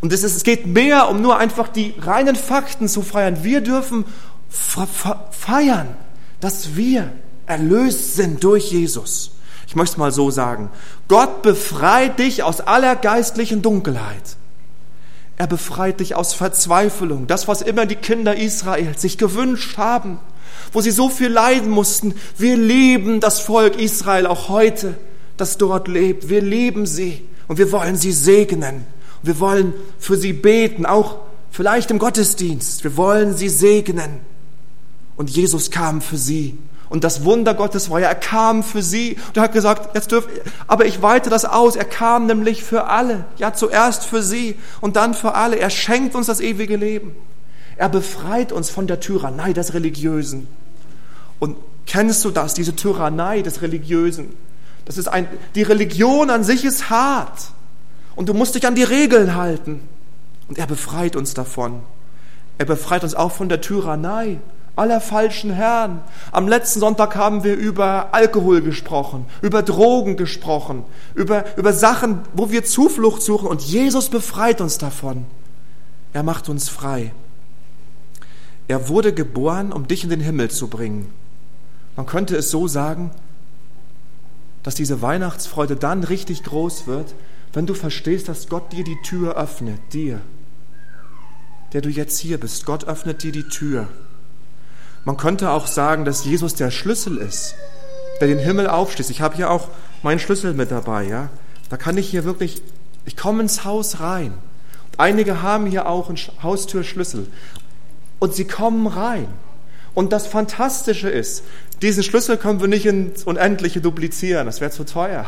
Und 0.00 0.12
es, 0.12 0.22
ist, 0.22 0.36
es 0.36 0.44
geht 0.44 0.66
mehr 0.66 1.08
um 1.08 1.20
nur 1.20 1.36
einfach 1.36 1.68
die 1.68 1.94
reinen 2.00 2.36
Fakten 2.36 2.88
zu 2.88 3.02
feiern. 3.02 3.42
Wir 3.42 3.60
dürfen 3.60 4.04
feiern, 4.48 5.88
dass 6.40 6.76
wir 6.76 7.12
erlöst 7.50 8.14
sind 8.14 8.44
durch 8.44 8.70
Jesus. 8.70 9.32
Ich 9.66 9.74
möchte 9.74 9.94
es 9.94 9.98
mal 9.98 10.12
so 10.12 10.30
sagen. 10.30 10.70
Gott 11.08 11.42
befreit 11.42 12.18
dich 12.18 12.42
aus 12.42 12.60
aller 12.60 12.96
geistlichen 12.96 13.60
Dunkelheit. 13.60 14.36
Er 15.36 15.46
befreit 15.46 16.00
dich 16.00 16.14
aus 16.14 16.32
Verzweiflung. 16.32 17.26
Das, 17.26 17.48
was 17.48 17.62
immer 17.62 17.86
die 17.86 17.96
Kinder 17.96 18.36
Israels 18.36 19.02
sich 19.02 19.18
gewünscht 19.18 19.78
haben, 19.78 20.18
wo 20.72 20.80
sie 20.80 20.90
so 20.90 21.08
viel 21.08 21.28
leiden 21.28 21.70
mussten. 21.70 22.14
Wir 22.38 22.56
lieben 22.56 23.20
das 23.20 23.40
Volk 23.40 23.80
Israel 23.80 24.26
auch 24.26 24.48
heute, 24.48 24.96
das 25.36 25.58
dort 25.58 25.88
lebt. 25.88 26.28
Wir 26.28 26.42
lieben 26.42 26.86
sie 26.86 27.24
und 27.48 27.58
wir 27.58 27.72
wollen 27.72 27.96
sie 27.96 28.12
segnen. 28.12 28.84
Wir 29.22 29.40
wollen 29.40 29.74
für 29.98 30.16
sie 30.16 30.32
beten, 30.32 30.86
auch 30.86 31.18
vielleicht 31.50 31.90
im 31.90 31.98
Gottesdienst. 31.98 32.84
Wir 32.84 32.96
wollen 32.96 33.36
sie 33.36 33.48
segnen. 33.48 34.20
Und 35.16 35.30
Jesus 35.30 35.70
kam 35.70 36.00
für 36.00 36.16
sie. 36.16 36.56
Und 36.90 37.04
das 37.04 37.24
Wunder 37.24 37.54
Gottes 37.54 37.88
war 37.88 38.00
ja, 38.00 38.08
er 38.08 38.16
kam 38.16 38.64
für 38.64 38.82
sie 38.82 39.16
und 39.28 39.36
er 39.36 39.44
hat 39.44 39.52
gesagt, 39.52 39.94
jetzt 39.94 40.10
dürft, 40.10 40.28
aber 40.66 40.86
ich 40.86 41.00
weite 41.00 41.30
das 41.30 41.44
aus. 41.44 41.76
Er 41.76 41.84
kam 41.84 42.26
nämlich 42.26 42.64
für 42.64 42.88
alle. 42.88 43.24
Ja, 43.38 43.54
zuerst 43.54 44.04
für 44.04 44.24
sie 44.24 44.56
und 44.80 44.96
dann 44.96 45.14
für 45.14 45.36
alle. 45.36 45.56
Er 45.56 45.70
schenkt 45.70 46.16
uns 46.16 46.26
das 46.26 46.40
ewige 46.40 46.76
Leben. 46.76 47.14
Er 47.76 47.88
befreit 47.88 48.50
uns 48.50 48.70
von 48.70 48.88
der 48.88 48.98
Tyrannei 48.98 49.52
des 49.52 49.72
Religiösen. 49.72 50.48
Und 51.38 51.56
kennst 51.86 52.24
du 52.24 52.32
das, 52.32 52.54
diese 52.54 52.74
Tyrannei 52.74 53.42
des 53.42 53.62
Religiösen? 53.62 54.34
Das 54.84 54.98
ist 54.98 55.06
ein, 55.06 55.28
die 55.54 55.62
Religion 55.62 56.28
an 56.28 56.42
sich 56.42 56.64
ist 56.64 56.90
hart 56.90 57.52
und 58.16 58.28
du 58.28 58.34
musst 58.34 58.56
dich 58.56 58.66
an 58.66 58.74
die 58.74 58.82
Regeln 58.82 59.36
halten. 59.36 59.80
Und 60.48 60.58
er 60.58 60.66
befreit 60.66 61.14
uns 61.14 61.34
davon. 61.34 61.84
Er 62.58 62.66
befreit 62.66 63.04
uns 63.04 63.14
auch 63.14 63.30
von 63.30 63.48
der 63.48 63.60
Tyrannei 63.60 64.40
aller 64.76 65.00
falschen 65.00 65.50
Herren. 65.50 66.00
Am 66.32 66.48
letzten 66.48 66.80
Sonntag 66.80 67.16
haben 67.16 67.44
wir 67.44 67.56
über 67.56 68.08
Alkohol 68.12 68.62
gesprochen, 68.62 69.26
über 69.42 69.62
Drogen 69.62 70.16
gesprochen, 70.16 70.84
über, 71.14 71.44
über 71.56 71.72
Sachen, 71.72 72.20
wo 72.34 72.50
wir 72.50 72.64
Zuflucht 72.64 73.22
suchen. 73.22 73.48
Und 73.48 73.62
Jesus 73.62 74.08
befreit 74.08 74.60
uns 74.60 74.78
davon. 74.78 75.26
Er 76.12 76.22
macht 76.22 76.48
uns 76.48 76.68
frei. 76.68 77.12
Er 78.68 78.88
wurde 78.88 79.12
geboren, 79.12 79.72
um 79.72 79.88
dich 79.88 80.04
in 80.04 80.10
den 80.10 80.20
Himmel 80.20 80.50
zu 80.50 80.68
bringen. 80.68 81.10
Man 81.96 82.06
könnte 82.06 82.36
es 82.36 82.50
so 82.50 82.68
sagen, 82.68 83.10
dass 84.62 84.74
diese 84.74 85.02
Weihnachtsfreude 85.02 85.76
dann 85.76 86.04
richtig 86.04 86.44
groß 86.44 86.86
wird, 86.86 87.14
wenn 87.52 87.66
du 87.66 87.74
verstehst, 87.74 88.28
dass 88.28 88.48
Gott 88.48 88.72
dir 88.72 88.84
die 88.84 89.00
Tür 89.02 89.36
öffnet, 89.36 89.80
dir, 89.92 90.20
der 91.72 91.80
du 91.80 91.88
jetzt 91.88 92.18
hier 92.18 92.38
bist. 92.38 92.64
Gott 92.66 92.84
öffnet 92.84 93.22
dir 93.22 93.32
die 93.32 93.48
Tür. 93.48 93.88
Man 95.04 95.16
könnte 95.16 95.50
auch 95.50 95.66
sagen, 95.66 96.04
dass 96.04 96.24
Jesus 96.24 96.54
der 96.54 96.70
Schlüssel 96.70 97.16
ist, 97.16 97.54
der 98.20 98.28
den 98.28 98.38
Himmel 98.38 98.68
aufschließt. 98.68 99.10
Ich 99.10 99.20
habe 99.20 99.36
hier 99.36 99.50
auch 99.50 99.68
meinen 100.02 100.18
Schlüssel 100.18 100.54
mit 100.54 100.70
dabei, 100.70 101.04
ja. 101.04 101.30
Da 101.68 101.76
kann 101.76 101.96
ich 101.96 102.10
hier 102.10 102.24
wirklich, 102.24 102.62
ich 103.06 103.16
komme 103.16 103.42
ins 103.42 103.64
Haus 103.64 104.00
rein. 104.00 104.32
Und 104.32 105.00
einige 105.00 105.42
haben 105.42 105.66
hier 105.66 105.88
auch 105.88 106.08
einen 106.08 106.18
Haustürschlüssel. 106.42 107.28
Und 108.18 108.34
sie 108.34 108.46
kommen 108.46 108.86
rein. 108.86 109.28
Und 109.94 110.12
das 110.12 110.26
Fantastische 110.26 111.08
ist, 111.08 111.44
diesen 111.82 112.02
Schlüssel 112.02 112.36
können 112.36 112.60
wir 112.60 112.68
nicht 112.68 112.86
ins 112.86 113.24
Unendliche 113.24 113.80
duplizieren, 113.80 114.46
das 114.46 114.60
wäre 114.60 114.70
zu 114.70 114.84
teuer. 114.84 115.26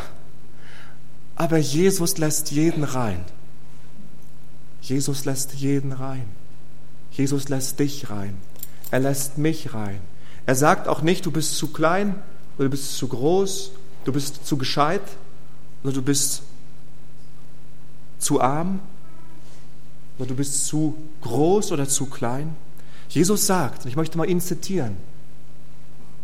Aber 1.35 1.57
Jesus 1.57 2.19
lässt 2.19 2.51
jeden 2.51 2.85
rein. 2.85 3.25
Jesus 4.83 5.25
lässt 5.25 5.55
jeden 5.55 5.93
rein. 5.93 6.25
Jesus 7.11 7.49
lässt 7.49 7.79
dich 7.79 8.11
rein. 8.11 8.37
Er 8.93 9.01
lässt 9.01 9.39
mich 9.39 9.73
rein. 9.75 9.99
Er 10.45 10.55
sagt 10.55 10.87
auch 10.87 11.01
nicht, 11.01 11.25
du 11.25 11.31
bist 11.31 11.57
zu 11.57 11.69
klein 11.69 12.15
oder 12.57 12.67
du 12.67 12.71
bist 12.71 12.97
zu 12.97 13.09
groß, 13.09 13.73
du 14.05 14.13
bist 14.13 14.47
zu 14.47 14.59
gescheit 14.59 15.01
oder 15.83 15.95
du 15.95 16.03
bist 16.03 16.43
zu 18.19 18.41
arm 18.41 18.81
oder 20.19 20.29
du 20.29 20.35
bist 20.35 20.67
zu 20.67 20.95
groß 21.23 21.73
oder 21.73 21.89
zu 21.89 22.07
klein. 22.07 22.55
Jesus 23.09 23.47
sagt, 23.47 23.85
und 23.85 23.89
ich 23.89 23.97
möchte 23.97 24.19
mal 24.19 24.29
ihn 24.29 24.43
zitieren, 24.43 24.99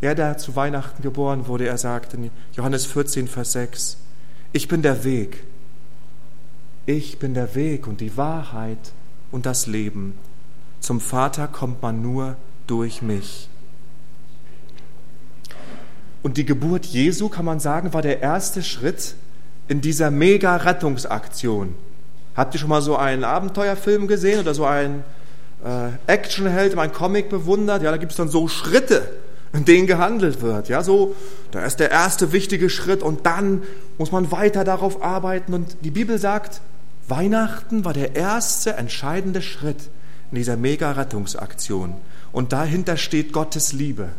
er, 0.03 0.15
der 0.15 0.37
zu 0.37 0.55
Weihnachten 0.55 1.03
geboren 1.03 1.47
wurde, 1.47 1.67
er 1.67 1.79
sagt 1.79 2.13
in 2.13 2.31
Johannes 2.53 2.85
14, 2.85 3.29
Vers 3.29 3.53
6, 3.53 3.97
ich 4.53 4.69
bin 4.69 4.83
der 4.83 5.05
Weg. 5.05 5.43
Ich 6.85 7.19
bin 7.19 7.33
der 7.33 7.55
Weg 7.55 7.87
und 7.87 8.03
die 8.03 8.17
Wahrheit 8.19 8.93
und 9.31 9.47
das 9.47 9.67
Leben. 9.67 10.15
Zum 10.81 11.01
Vater 11.01 11.49
kommt 11.49 11.81
man 11.81 12.03
nur 12.03 12.37
durch 12.69 13.03
mich. 13.03 13.49
Und 16.23 16.37
die 16.37 16.45
Geburt 16.45 16.87
Jesu, 16.87 17.29
kann 17.29 17.45
man 17.45 17.59
sagen, 17.59 17.93
war 17.93 18.03
der 18.03 18.21
erste 18.21 18.63
Schritt 18.63 19.15
in 19.67 19.81
dieser 19.81 20.11
Mega-Rettungsaktion. 20.11 21.75
Habt 22.37 22.55
ihr 22.55 22.61
schon 22.61 22.69
mal 22.69 22.83
so 22.83 22.97
einen 22.97 23.25
Abenteuerfilm 23.25 24.07
gesehen 24.07 24.41
oder 24.41 24.55
so 24.55 24.65
einen 24.65 25.03
äh, 25.65 25.91
Actionheld, 26.07 26.79
einen 26.79 26.93
Comic 26.93 27.29
bewundert? 27.29 27.83
Ja, 27.83 27.91
da 27.91 27.97
gibt 27.97 28.13
es 28.13 28.17
dann 28.17 28.29
so 28.29 28.47
Schritte 28.49 29.09
in 29.53 29.65
denen 29.65 29.87
gehandelt 29.87 30.43
wird. 30.43 30.69
Ja, 30.69 30.83
so, 30.83 31.15
da 31.51 31.65
ist 31.65 31.81
der 31.81 31.91
erste 31.91 32.33
wichtige 32.33 32.69
Schritt 32.69 33.03
und 33.03 33.27
dann 33.27 33.63
muss 33.97 34.13
man 34.13 34.31
weiter 34.31 34.65
darauf 34.65 35.03
arbeiten. 35.03 35.55
Und 35.55 35.79
die 35.83 35.91
Bibel 35.91 36.19
sagt, 36.19 36.61
Weihnachten 37.09 37.85
war 37.85 37.95
der 37.95 38.15
erste 38.15 38.75
entscheidende 38.75 39.41
Schritt 39.41 39.89
in 40.31 40.37
dieser 40.37 40.57
Mega-Rettungsaktion. 40.57 41.95
Und 42.39 42.53
dahinter 42.53 42.97
steht 42.97 43.33
Gottes 43.33 43.73
Liebe. 43.73 44.11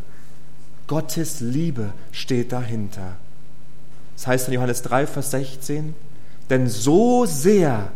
Gottes 0.88 1.40
Liebe 1.40 1.94
steht 2.12 2.52
dahinter. 2.52 3.16
Das 4.14 4.26
heißt 4.26 4.48
in 4.48 4.52
Johannes 4.52 4.82
3, 4.82 5.06
Vers 5.06 5.30
16, 5.30 5.94
denn 6.50 6.68
so 6.68 7.24
sehr 7.24 7.90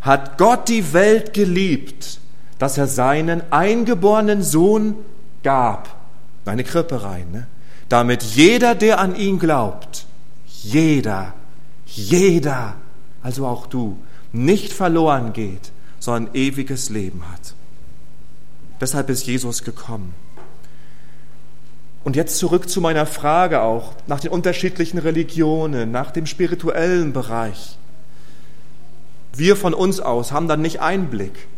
hat 0.00 0.38
Gott 0.38 0.68
die 0.68 0.92
Welt 0.92 1.34
geliebt, 1.34 2.18
dass 2.58 2.78
er 2.78 2.88
seinen 2.88 3.44
eingeborenen 3.52 4.42
Sohn 4.42 4.96
gab 5.44 6.00
eine 6.46 6.64
Krippe 6.64 7.04
rein, 7.04 7.30
ne? 7.30 7.46
damit 7.88 8.24
jeder, 8.24 8.74
der 8.74 8.98
an 8.98 9.14
ihn 9.14 9.38
glaubt, 9.38 10.04
jeder, 10.46 11.32
jeder, 11.86 12.74
also 13.22 13.46
auch 13.46 13.66
du, 13.68 13.96
nicht 14.32 14.72
verloren 14.72 15.32
geht, 15.32 15.70
sondern 16.00 16.34
ewiges 16.34 16.90
Leben 16.90 17.22
hat. 17.30 17.54
Deshalb 18.80 19.10
ist 19.10 19.26
Jesus 19.26 19.62
gekommen. 19.62 20.14
Und 22.02 22.16
jetzt 22.16 22.38
zurück 22.38 22.68
zu 22.68 22.80
meiner 22.80 23.04
Frage 23.04 23.60
auch 23.60 23.92
nach 24.06 24.20
den 24.20 24.30
unterschiedlichen 24.30 24.98
Religionen, 24.98 25.90
nach 25.90 26.10
dem 26.10 26.26
spirituellen 26.26 27.12
Bereich. 27.12 27.76
Wir 29.34 29.54
von 29.54 29.74
uns 29.74 30.00
aus 30.00 30.32
haben 30.32 30.48
dann 30.48 30.62
nicht 30.62 30.80
Einblick. 30.80 31.48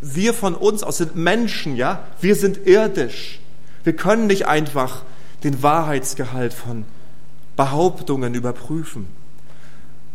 Wir 0.00 0.34
von 0.34 0.54
uns 0.54 0.82
aus 0.82 0.98
sind 0.98 1.16
Menschen, 1.16 1.76
ja? 1.76 2.04
Wir 2.20 2.36
sind 2.36 2.66
irdisch. 2.66 3.40
Wir 3.84 3.96
können 3.96 4.26
nicht 4.26 4.46
einfach 4.46 5.02
den 5.44 5.62
Wahrheitsgehalt 5.62 6.52
von 6.52 6.84
Behauptungen 7.56 8.34
überprüfen. 8.34 9.06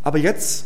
Aber 0.04 0.20
jetzt 0.20 0.65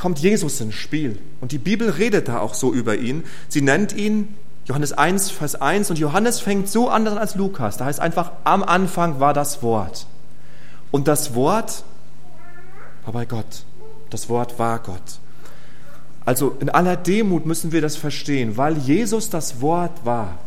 kommt 0.00 0.18
Jesus 0.18 0.60
ins 0.60 0.74
Spiel 0.74 1.18
und 1.40 1.52
die 1.52 1.58
Bibel 1.58 1.90
redet 1.90 2.28
da 2.28 2.40
auch 2.40 2.54
so 2.54 2.72
über 2.72 2.96
ihn. 2.96 3.22
Sie 3.48 3.60
nennt 3.60 3.94
ihn 3.94 4.34
Johannes 4.70 4.92
1, 4.92 5.30
Vers 5.30 5.56
1. 5.56 5.90
Und 5.90 5.98
Johannes 5.98 6.40
fängt 6.40 6.68
so 6.68 6.88
an 6.88 7.06
als 7.06 7.34
Lukas. 7.34 7.76
Da 7.76 7.86
heißt 7.86 8.00
einfach, 8.00 8.32
am 8.44 8.62
Anfang 8.62 9.18
war 9.18 9.34
das 9.34 9.62
Wort. 9.62 10.06
Und 10.90 11.08
das 11.08 11.34
Wort 11.34 11.82
war 13.04 13.12
bei 13.12 13.26
Gott. 13.26 13.64
Das 14.10 14.28
Wort 14.28 14.58
war 14.58 14.78
Gott. 14.78 15.18
Also 16.24 16.56
in 16.60 16.68
aller 16.68 16.96
Demut 16.96 17.46
müssen 17.46 17.72
wir 17.72 17.80
das 17.80 17.96
verstehen, 17.96 18.56
weil 18.56 18.76
Jesus 18.78 19.28
das 19.28 19.60
Wort 19.60 20.04
war. 20.04 20.38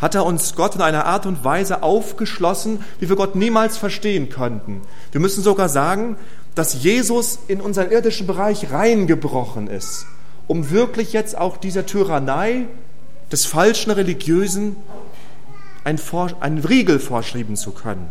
Hat 0.00 0.14
er 0.14 0.24
uns 0.24 0.56
Gott 0.56 0.74
in 0.74 0.80
einer 0.80 1.04
Art 1.04 1.26
und 1.26 1.44
Weise 1.44 1.82
aufgeschlossen, 1.82 2.82
wie 2.98 3.08
wir 3.08 3.16
Gott 3.16 3.36
niemals 3.36 3.76
verstehen 3.76 4.30
könnten. 4.30 4.80
Wir 5.12 5.20
müssen 5.20 5.42
sogar 5.44 5.68
sagen, 5.68 6.16
dass 6.54 6.82
Jesus 6.82 7.38
in 7.48 7.60
unseren 7.60 7.90
irdischen 7.90 8.26
Bereich 8.26 8.70
reingebrochen 8.72 9.68
ist, 9.68 10.06
um 10.46 10.70
wirklich 10.70 11.12
jetzt 11.12 11.36
auch 11.36 11.56
dieser 11.56 11.86
Tyrannei 11.86 12.66
des 13.30 13.46
falschen 13.46 13.90
Religiösen 13.90 14.76
ein, 15.84 15.98
Vor 15.98 16.30
ein 16.40 16.58
Riegel 16.58 16.98
vorschreiben 16.98 17.56
zu 17.56 17.70
können. 17.70 18.10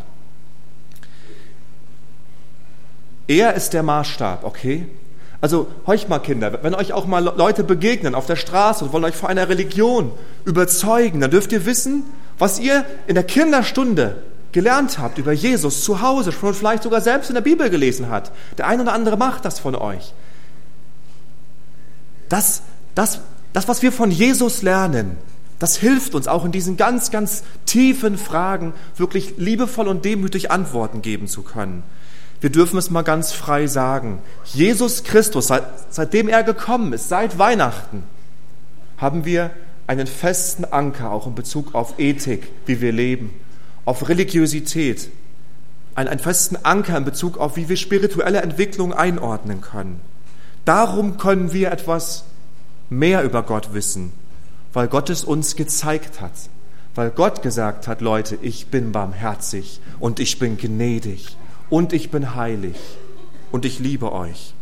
Er 3.27 3.53
ist 3.53 3.73
der 3.73 3.83
Maßstab, 3.83 4.43
okay? 4.43 4.87
Also 5.41 5.67
horcht 5.85 6.09
mal 6.09 6.19
Kinder, 6.19 6.63
wenn 6.63 6.73
euch 6.73 6.91
auch 6.93 7.05
mal 7.05 7.23
Leute 7.23 7.63
begegnen 7.63 8.15
auf 8.15 8.25
der 8.25 8.35
Straße 8.35 8.83
und 8.83 8.91
wollen 8.91 9.05
euch 9.05 9.15
vor 9.15 9.29
einer 9.29 9.47
Religion 9.47 10.11
überzeugen, 10.45 11.21
dann 11.21 11.31
dürft 11.31 11.51
ihr 11.51 11.65
wissen, 11.65 12.03
was 12.37 12.59
ihr 12.59 12.83
in 13.07 13.15
der 13.15 13.23
Kinderstunde 13.23 14.23
gelernt 14.51 14.99
habt 14.99 15.17
über 15.17 15.31
Jesus 15.31 15.83
zu 15.83 16.01
Hause, 16.01 16.31
schon 16.31 16.53
vielleicht 16.53 16.83
sogar 16.83 17.01
selbst 17.01 17.29
in 17.29 17.35
der 17.35 17.41
Bibel 17.41 17.69
gelesen 17.69 18.09
hat. 18.09 18.31
Der 18.57 18.67
eine 18.67 18.83
oder 18.83 18.93
andere 18.93 19.17
macht 19.17 19.45
das 19.45 19.59
von 19.59 19.75
euch. 19.75 20.13
Das, 22.29 22.61
das, 22.95 23.21
das, 23.53 23.67
was 23.67 23.81
wir 23.81 23.91
von 23.91 24.11
Jesus 24.11 24.61
lernen, 24.61 25.17
das 25.59 25.75
hilft 25.75 26.15
uns 26.15 26.27
auch 26.27 26.45
in 26.45 26.51
diesen 26.51 26.77
ganz, 26.77 27.11
ganz 27.11 27.43
tiefen 27.65 28.17
Fragen 28.17 28.73
wirklich 28.95 29.33
liebevoll 29.37 29.87
und 29.87 30.05
demütig 30.05 30.51
Antworten 30.51 31.01
geben 31.01 31.27
zu 31.27 31.41
können. 31.41 31.83
Wir 32.41 32.49
dürfen 32.49 32.77
es 32.77 32.89
mal 32.89 33.01
ganz 33.01 33.33
frei 33.33 33.67
sagen. 33.67 34.19
Jesus 34.45 35.03
Christus, 35.03 35.47
seit, 35.47 35.63
seitdem 35.89 36.29
er 36.29 36.43
gekommen 36.43 36.93
ist, 36.93 37.09
seit 37.09 37.37
Weihnachten, 37.37 38.03
haben 38.97 39.25
wir 39.25 39.51
einen 39.87 40.07
festen 40.07 40.65
Anker 40.65 41.11
auch 41.11 41.27
in 41.27 41.35
Bezug 41.35 41.75
auf 41.75 41.99
Ethik, 41.99 42.47
wie 42.65 42.79
wir 42.79 42.93
leben, 42.93 43.33
auf 43.89 44.07
Religiosität, 44.07 45.09
einen, 45.95 46.19
festen 46.19 46.57
Anker 46.61 46.95
in 46.95 47.05
Bezug 47.05 47.39
auf, 47.39 47.55
wie 47.55 47.69
wir 47.69 47.75
spirituelle 47.75 48.43
Entwicklung 48.43 48.93
einordnen 48.93 49.61
können. 49.61 49.99
Darum 50.63 51.17
können 51.17 51.53
wir 51.53 51.71
etwas 51.71 52.25
mehr 52.91 53.23
über 53.23 53.41
Gott 53.41 53.73
wissen, 53.73 54.13
weil 54.73 54.87
Gott 54.89 55.09
es 55.09 55.23
uns 55.23 55.55
gezeigt 55.55 56.21
hat, 56.21 56.33
weil 56.93 57.09
Gott 57.09 57.41
gesagt 57.41 57.87
hat, 57.87 58.01
Leute, 58.01 58.37
ich 58.43 58.67
bin 58.67 58.91
barmherzig 58.91 59.81
und 59.99 60.19
ich 60.19 60.37
bin 60.37 60.57
gnädig 60.57 61.35
und 61.71 61.91
ich 61.91 62.11
bin 62.11 62.35
heilig 62.35 62.75
und 63.51 63.65
ich 63.65 63.79
liebe 63.79 64.11
euch. 64.11 64.53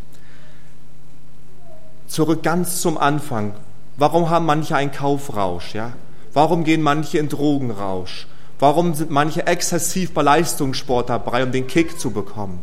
Zurück 2.08 2.44
ganz 2.44 2.80
zum 2.80 2.98
Anfang. 2.98 3.56
Warum 3.98 4.30
haben 4.30 4.46
manche 4.46 4.78
einen 4.78 4.94
Kaufrausch? 4.94 5.74
Ja? 5.74 5.92
Warum 6.32 6.64
gehen 6.64 6.82
manche 6.82 7.18
in 7.18 7.28
Drogenrausch? 7.28 8.28
Warum 8.60 8.96
sind 8.96 9.12
manche 9.12 9.46
exzessiv 9.46 10.14
bei 10.14 10.24
Leistungssport 10.24 11.10
dabei, 11.10 11.44
um 11.44 11.52
den 11.52 11.68
Kick 11.68 12.00
zu 12.00 12.12
bekommen? 12.12 12.60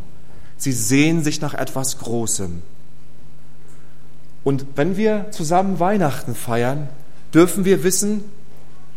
Sie 0.57 0.71
sehen 0.71 1.23
sich 1.23 1.41
nach 1.41 1.53
etwas 1.53 1.99
Großem. 1.99 2.61
Und 4.43 4.65
wenn 4.75 4.97
wir 4.97 5.31
zusammen 5.31 5.79
Weihnachten 5.79 6.35
feiern, 6.35 6.89
dürfen 7.33 7.65
wir 7.65 7.83
wissen, 7.83 8.23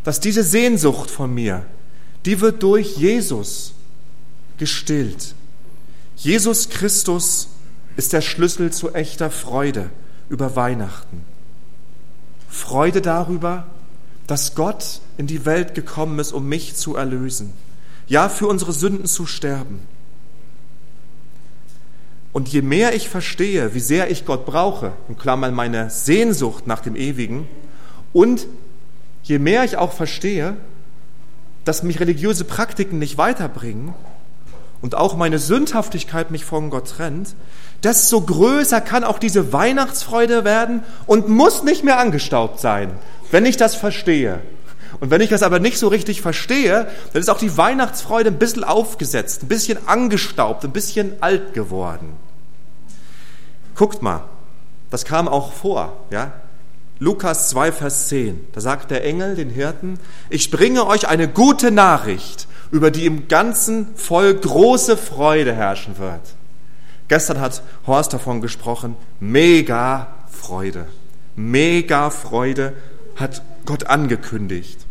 dass 0.05 0.21
diese 0.21 0.43
Sehnsucht 0.43 1.11
von 1.11 1.33
mir, 1.33 1.65
die 2.25 2.41
wird 2.41 2.63
durch 2.63 2.97
Jesus 2.97 3.75
gestillt. 4.59 5.35
Jesus 6.17 6.69
Christus 6.69 7.49
ist 7.97 8.13
der 8.13 8.21
Schlüssel 8.21 8.73
zu 8.73 8.93
echter 8.93 9.31
Freude 9.31 9.91
über 10.29 10.57
Weihnachten. 10.57 11.25
Freude 12.49 13.01
darüber, 13.01 13.67
dass 14.27 14.55
Gott 14.55 15.01
in 15.19 15.27
die 15.27 15.45
Welt 15.45 15.75
gekommen 15.75 16.19
ist, 16.19 16.33
um 16.33 16.49
mich 16.49 16.77
zu 16.77 16.97
erlösen. 16.97 17.53
Ja, 18.07 18.31
für 18.31 18.47
unsere 18.47 18.73
Sünden 18.73 19.05
zu 19.05 19.27
sterben. 19.27 19.81
Und 22.33 22.49
je 22.49 22.63
mehr 22.63 22.95
ich 22.95 23.09
verstehe, 23.09 23.75
wie 23.75 23.81
sehr 23.81 24.11
ich 24.11 24.25
Gott 24.25 24.47
brauche, 24.47 24.93
in 25.09 25.19
Klammern 25.19 25.55
meine 25.55 25.91
Sehnsucht 25.91 26.67
nach 26.67 26.81
dem 26.81 26.97
Ewigen, 26.97 27.49
und 28.13 28.47
je 29.25 29.39
mehr 29.39 29.65
ich 29.65 29.77
auch 29.77 29.93
verstehe, 29.93 30.57
dass 31.65 31.83
mich 31.83 32.01
religiöse 32.01 32.45
Praktiken 32.45 32.99
nicht 32.99 33.19
weiterbringen, 33.19 33.93
und 34.81 34.95
auch 34.95 35.17
meine 35.17 35.39
Sündhaftigkeit 35.41 36.31
mich 36.31 36.45
von 36.45 36.71
Gott 36.71 36.91
trennt, 36.91 37.35
desto 37.83 38.21
größer 38.21 38.81
kann 38.81 39.05
auch 39.05 39.19
diese 39.19 39.53
Weihnachtsfreude 39.53 40.45
werden 40.45 40.83
und 41.07 41.29
muss 41.29 41.65
nicht 41.65 41.83
mehr 41.83 41.99
angestaubt 41.99 42.61
sein, 42.61 42.93
wenn 43.31 43.45
ich 43.45 43.57
das 43.57 43.75
verstehe. 43.75 44.41
Und 45.01 45.11
wenn 45.11 45.21
ich 45.21 45.31
das 45.31 45.43
aber 45.43 45.59
nicht 45.61 45.79
so 45.79 45.89
richtig 45.89 46.23
verstehe, 46.23 46.89
dann 47.13 47.21
ist 47.21 47.29
auch 47.29 47.39
die 47.39 47.57
Weihnachtsfreude 47.57 48.31
ein 48.31 48.39
bisschen 48.39 48.65
aufgesetzt, 48.65 49.45
ein 49.45 49.49
bisschen 49.49 49.87
angestaubt, 49.87 50.65
ein 50.65 50.73
bisschen 50.73 51.13
alt 51.21 51.55
geworden. 51.55 52.17
Guckt 53.77 54.03
mal, 54.03 54.25
das 54.91 55.05
kam 55.05 55.29
auch 55.29 55.53
vor, 55.53 55.93
ja? 56.11 56.33
Lukas 57.01 57.49
2, 57.51 57.71
Vers 57.71 58.09
10. 58.09 58.49
Da 58.53 58.61
sagt 58.61 58.91
der 58.91 59.05
Engel 59.05 59.37
den 59.37 59.51
Hirten, 59.51 60.01
ich 60.31 60.51
bringe 60.51 60.85
euch 60.87 61.07
eine 61.07 61.29
gute 61.29 61.71
Nachricht 61.71 62.49
über 62.73 62.91
die 62.91 63.07
im 63.07 63.29
ganzen 63.29 63.95
Volk 63.95 64.43
große 64.43 64.97
Freude 64.97 65.55
herrschen 65.55 65.99
wird. 65.99 66.21
Gestern 67.07 67.41
hat 67.41 67.63
Horst 67.87 68.13
davon 68.13 68.41
gesprochen, 68.41 68.97
mega 69.21 70.09
Freude. 70.29 70.87
Mega 71.37 72.11
Freude 72.11 72.75
hat 73.17 73.43
Gott 73.65 73.87
angekündigt. 73.87 74.88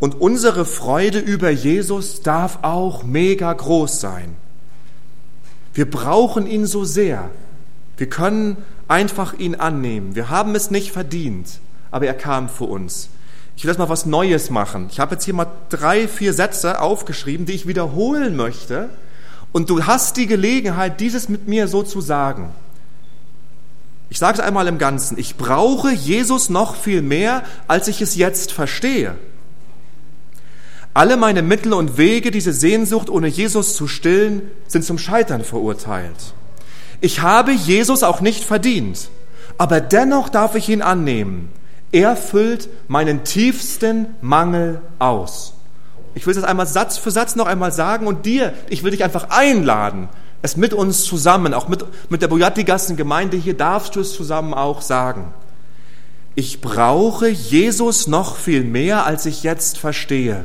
Und 0.00 0.20
unsere 0.20 0.64
Freude 0.64 1.18
über 1.18 1.50
Jesus 1.50 2.22
darf 2.22 2.60
auch 2.62 3.02
mega 3.02 3.52
groß 3.52 4.00
sein. 4.00 4.36
Wir 5.74 5.90
brauchen 5.90 6.46
ihn 6.46 6.66
so 6.66 6.84
sehr. 6.84 7.30
Wir 7.96 8.08
können 8.08 8.56
einfach 8.86 9.34
ihn 9.34 9.56
annehmen. 9.56 10.14
Wir 10.14 10.30
haben 10.30 10.54
es 10.54 10.70
nicht 10.70 10.92
verdient, 10.92 11.60
aber 11.90 12.06
er 12.06 12.14
kam 12.14 12.48
für 12.48 12.64
uns. 12.64 13.08
Ich 13.56 13.64
will 13.64 13.70
jetzt 13.70 13.78
mal 13.78 13.88
was 13.88 14.06
Neues 14.06 14.50
machen. 14.50 14.86
Ich 14.90 15.00
habe 15.00 15.16
jetzt 15.16 15.24
hier 15.24 15.34
mal 15.34 15.50
drei, 15.68 16.06
vier 16.06 16.32
Sätze 16.32 16.80
aufgeschrieben, 16.80 17.44
die 17.44 17.54
ich 17.54 17.66
wiederholen 17.66 18.36
möchte. 18.36 18.88
Und 19.50 19.68
du 19.68 19.84
hast 19.84 20.16
die 20.16 20.28
Gelegenheit, 20.28 21.00
dieses 21.00 21.28
mit 21.28 21.48
mir 21.48 21.66
so 21.66 21.82
zu 21.82 22.00
sagen. 22.00 22.50
Ich 24.10 24.18
sage 24.18 24.38
es 24.38 24.44
einmal 24.44 24.68
im 24.68 24.78
Ganzen. 24.78 25.18
Ich 25.18 25.36
brauche 25.36 25.92
Jesus 25.92 26.50
noch 26.50 26.76
viel 26.76 27.02
mehr, 27.02 27.42
als 27.66 27.88
ich 27.88 28.00
es 28.00 28.14
jetzt 28.14 28.52
verstehe. 28.52 29.16
Alle 30.98 31.16
meine 31.16 31.42
Mittel 31.42 31.74
und 31.74 31.96
Wege, 31.96 32.32
diese 32.32 32.52
Sehnsucht 32.52 33.08
ohne 33.08 33.28
Jesus 33.28 33.76
zu 33.76 33.86
stillen, 33.86 34.42
sind 34.66 34.82
zum 34.84 34.98
Scheitern 34.98 35.44
verurteilt. 35.44 36.34
Ich 37.00 37.20
habe 37.20 37.52
Jesus 37.52 38.02
auch 38.02 38.20
nicht 38.20 38.42
verdient, 38.42 39.08
aber 39.58 39.80
dennoch 39.80 40.28
darf 40.28 40.56
ich 40.56 40.68
ihn 40.68 40.82
annehmen. 40.82 41.50
Er 41.92 42.16
füllt 42.16 42.68
meinen 42.88 43.22
tiefsten 43.22 44.06
Mangel 44.22 44.80
aus. 44.98 45.54
Ich 46.16 46.26
will 46.26 46.34
das 46.34 46.42
einmal 46.42 46.66
Satz 46.66 46.98
für 46.98 47.12
Satz 47.12 47.36
noch 47.36 47.46
einmal 47.46 47.70
sagen 47.70 48.08
und 48.08 48.26
dir, 48.26 48.52
ich 48.68 48.82
will 48.82 48.90
dich 48.90 49.04
einfach 49.04 49.30
einladen, 49.30 50.08
es 50.42 50.56
mit 50.56 50.74
uns 50.74 51.04
zusammen, 51.04 51.54
auch 51.54 51.68
mit, 51.68 51.84
mit 52.10 52.22
der 52.22 52.28
Bojatigassen-Gemeinde 52.28 53.36
hier, 53.36 53.56
darfst 53.56 53.94
du 53.94 54.00
es 54.00 54.14
zusammen 54.14 54.52
auch 54.52 54.82
sagen. 54.82 55.32
Ich 56.34 56.60
brauche 56.60 57.28
Jesus 57.28 58.08
noch 58.08 58.34
viel 58.34 58.64
mehr, 58.64 59.06
als 59.06 59.26
ich 59.26 59.44
jetzt 59.44 59.78
verstehe. 59.78 60.44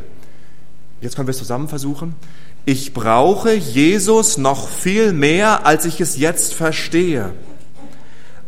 Jetzt 1.04 1.18
können 1.18 1.28
wir 1.28 1.32
es 1.32 1.38
zusammen 1.38 1.68
versuchen. 1.68 2.16
Ich 2.64 2.94
brauche 2.94 3.54
Jesus 3.54 4.38
noch 4.38 4.70
viel 4.70 5.12
mehr, 5.12 5.66
als 5.66 5.84
ich 5.84 6.00
es 6.00 6.18
jetzt 6.18 6.54
verstehe. 6.54 7.34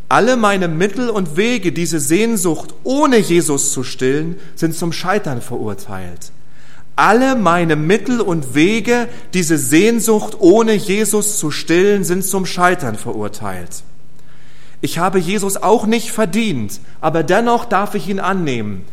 Alle 0.08 0.38
meine 0.38 0.70
Mittel 0.70 1.10
und 1.10 1.36
Wege, 1.36 1.74
diese 1.74 2.00
Sehnsucht 2.00 2.74
ohne 2.86 3.18
Jesus 3.18 3.74
zu 3.74 3.84
stillen, 3.84 4.38
sind 4.56 4.74
zum 4.74 4.94
Scheitern 4.94 5.42
verurteilt. 5.42 6.32
Alle 6.96 7.36
meine 7.36 7.76
Mittel 7.76 8.22
und 8.22 8.56
Wege, 8.56 9.10
diese 9.34 9.58
Sehnsucht 9.58 10.38
ohne 10.40 10.76
Jesus 10.76 11.38
zu 11.38 11.52
stillen, 11.52 12.06
sind 12.06 12.24
zum 12.24 12.46
Scheitern 12.46 12.96
verurteilt. 12.96 13.84
Ich 14.80 14.98
habe 14.98 15.20
Jesus 15.20 15.58
auch 15.58 15.86
nicht 15.88 16.12
verdient, 16.12 16.80
aber 17.02 17.22
dennoch 17.24 17.66
darf 17.66 17.96
ich 17.96 18.08
ihn 18.08 18.22
annehmen. 18.22 18.86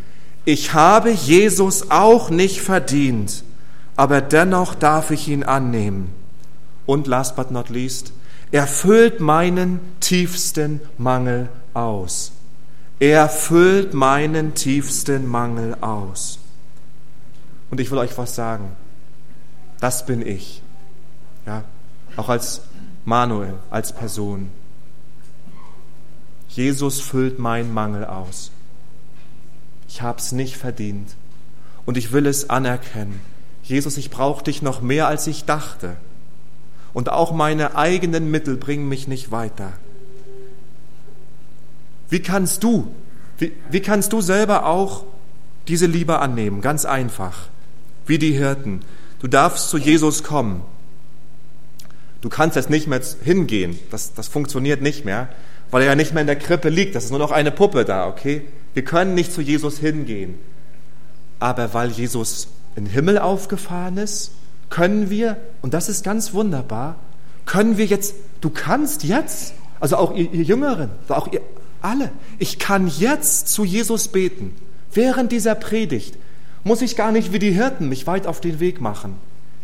Ich 0.44 0.72
habe 0.72 1.10
Jesus 1.10 1.92
auch 1.92 2.28
nicht 2.28 2.60
verdient, 2.62 3.44
aber 4.02 4.20
dennoch 4.20 4.74
darf 4.74 5.12
ich 5.12 5.28
ihn 5.28 5.44
annehmen. 5.44 6.12
Und 6.86 7.06
last 7.06 7.36
but 7.36 7.52
not 7.52 7.68
least, 7.68 8.12
er 8.50 8.66
füllt 8.66 9.20
meinen 9.20 9.78
tiefsten 10.00 10.80
Mangel 10.98 11.48
aus. 11.72 12.32
Er 12.98 13.28
füllt 13.28 13.94
meinen 13.94 14.54
tiefsten 14.54 15.28
Mangel 15.28 15.76
aus. 15.80 16.40
Und 17.70 17.78
ich 17.78 17.92
will 17.92 17.98
euch 17.98 18.18
was 18.18 18.34
sagen. 18.34 18.72
Das 19.78 20.04
bin 20.04 20.26
ich. 20.26 20.62
Ja, 21.46 21.62
auch 22.16 22.28
als 22.28 22.62
Manuel, 23.04 23.54
als 23.70 23.92
Person. 23.92 24.50
Jesus 26.48 27.00
füllt 27.00 27.38
meinen 27.38 27.72
Mangel 27.72 28.04
aus. 28.04 28.50
Ich 29.86 30.02
habe 30.02 30.18
es 30.18 30.32
nicht 30.32 30.56
verdient 30.56 31.14
und 31.86 31.96
ich 31.96 32.10
will 32.10 32.26
es 32.26 32.50
anerkennen. 32.50 33.31
Jesus, 33.72 33.96
ich 33.96 34.10
brauche 34.10 34.44
dich 34.44 34.60
noch 34.60 34.82
mehr, 34.82 35.08
als 35.08 35.26
ich 35.26 35.46
dachte. 35.46 35.96
Und 36.92 37.08
auch 37.10 37.32
meine 37.32 37.74
eigenen 37.74 38.30
Mittel 38.30 38.58
bringen 38.58 38.86
mich 38.86 39.08
nicht 39.08 39.30
weiter. 39.30 39.72
Wie 42.10 42.20
kannst 42.20 42.62
du, 42.62 42.94
wie, 43.38 43.52
wie 43.70 43.80
kannst 43.80 44.12
du 44.12 44.20
selber 44.20 44.66
auch 44.66 45.04
diese 45.68 45.86
Liebe 45.86 46.18
annehmen? 46.18 46.60
Ganz 46.60 46.84
einfach. 46.84 47.48
Wie 48.04 48.18
die 48.18 48.32
Hirten. 48.32 48.80
Du 49.20 49.26
darfst 49.26 49.70
zu 49.70 49.78
Jesus 49.78 50.22
kommen. 50.22 50.60
Du 52.20 52.28
kannst 52.28 52.56
jetzt 52.56 52.68
nicht 52.68 52.88
mehr 52.88 53.00
hingehen. 53.24 53.78
Das, 53.90 54.12
das 54.12 54.28
funktioniert 54.28 54.82
nicht 54.82 55.06
mehr, 55.06 55.30
weil 55.70 55.80
er 55.80 55.88
ja 55.88 55.94
nicht 55.94 56.12
mehr 56.12 56.20
in 56.20 56.26
der 56.26 56.36
Krippe 56.36 56.68
liegt. 56.68 56.94
Das 56.94 57.04
ist 57.04 57.10
nur 57.10 57.18
noch 57.18 57.30
eine 57.30 57.50
Puppe 57.50 57.86
da, 57.86 58.06
okay? 58.06 58.42
Wir 58.74 58.84
können 58.84 59.14
nicht 59.14 59.32
zu 59.32 59.40
Jesus 59.40 59.78
hingehen. 59.78 60.34
Aber 61.38 61.72
weil 61.72 61.90
Jesus 61.90 62.48
in 62.76 62.84
den 62.84 62.92
Himmel 62.92 63.18
aufgefahren 63.18 63.98
ist, 63.98 64.32
können 64.70 65.10
wir, 65.10 65.36
und 65.60 65.74
das 65.74 65.88
ist 65.88 66.04
ganz 66.04 66.32
wunderbar, 66.32 66.96
können 67.44 67.76
wir 67.76 67.86
jetzt, 67.86 68.14
du 68.40 68.50
kannst 68.50 69.04
jetzt, 69.04 69.54
also 69.80 69.96
auch 69.96 70.14
ihr, 70.14 70.32
ihr 70.32 70.44
Jüngeren, 70.44 70.90
auch 71.08 71.30
ihr 71.32 71.40
alle. 71.82 72.10
Ich 72.38 72.58
kann 72.58 72.88
jetzt 72.88 73.48
zu 73.48 73.64
Jesus 73.64 74.08
beten. 74.08 74.54
Während 74.92 75.32
dieser 75.32 75.54
Predigt 75.54 76.16
muss 76.64 76.82
ich 76.82 76.96
gar 76.96 77.12
nicht 77.12 77.32
wie 77.32 77.38
die 77.38 77.50
Hirten 77.50 77.88
mich 77.88 78.06
weit 78.06 78.26
auf 78.26 78.40
den 78.40 78.60
Weg 78.60 78.80
machen. 78.80 79.16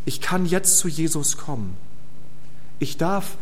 Ich 0.04 0.20
kann 0.20 0.46
jetzt 0.46 0.78
zu 0.78 0.88
Jesus 0.88 1.36
kommen. 1.36 1.76
Ich 2.78 2.96
darf, 2.96 3.36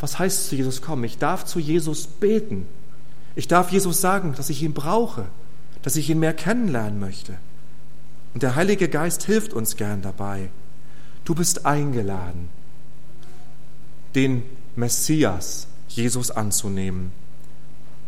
was 0.00 0.18
heißt 0.18 0.48
zu 0.48 0.56
Jesus 0.56 0.82
kommen? 0.82 1.04
Ich 1.04 1.18
darf 1.18 1.44
zu 1.44 1.58
Jesus 1.58 2.06
beten. 2.06 2.66
Ich 3.36 3.46
darf 3.46 3.70
Jesus 3.70 4.00
sagen, 4.00 4.34
dass 4.36 4.50
ich 4.50 4.62
ihn 4.62 4.74
brauche, 4.74 5.26
dass 5.82 5.96
ich 5.96 6.10
ihn 6.10 6.18
mehr 6.18 6.34
kennenlernen 6.34 6.98
möchte. 6.98 7.34
Und 8.38 8.44
der 8.44 8.54
Heilige 8.54 8.88
Geist 8.88 9.24
hilft 9.24 9.52
uns 9.52 9.74
gern 9.74 10.00
dabei. 10.00 10.50
Du 11.24 11.34
bist 11.34 11.66
eingeladen, 11.66 12.50
den 14.14 14.44
Messias, 14.76 15.66
Jesus 15.88 16.30
anzunehmen. 16.30 17.10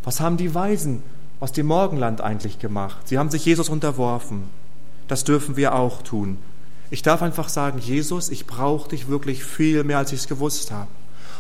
Was 0.05 0.21
haben 0.21 0.37
die 0.37 0.55
Weisen 0.55 1.03
aus 1.41 1.51
dem 1.51 1.67
Morgenland 1.67 2.21
eigentlich 2.21 2.61
gemacht? 2.61 3.09
Sie 3.09 3.19
haben 3.19 3.29
sich 3.29 3.45
Jesus 3.45 3.69
unterworfen. 3.69 4.45
Das 5.09 5.25
dürfen 5.25 5.57
wir 5.57 5.75
auch 5.75 6.01
tun. 6.01 6.39
Ich 6.93 7.03
darf 7.03 7.23
einfach 7.23 7.49
sagen, 7.49 7.81
Jesus, 7.81 8.29
ich 8.29 8.47
brauche 8.47 8.91
dich 8.91 9.09
wirklich 9.09 9.43
viel 9.43 9.83
mehr, 9.83 9.99
als 9.99 10.13
ich 10.13 10.21
es 10.21 10.29
gewusst 10.29 10.71
habe. 10.71 10.87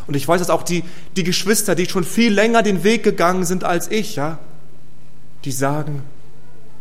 Und 0.08 0.16
ich 0.16 0.26
weiß, 0.26 0.40
dass 0.40 0.50
auch 0.50 0.64
die, 0.64 0.82
die 1.14 1.22
Geschwister, 1.22 1.76
die 1.76 1.86
schon 1.86 2.02
viel 2.02 2.32
länger 2.32 2.64
den 2.64 2.82
Weg 2.82 3.04
gegangen 3.04 3.44
sind 3.44 3.62
als 3.62 3.88
ich, 3.88 4.16
ja, 4.16 4.40
die 5.44 5.52
sagen, 5.52 6.02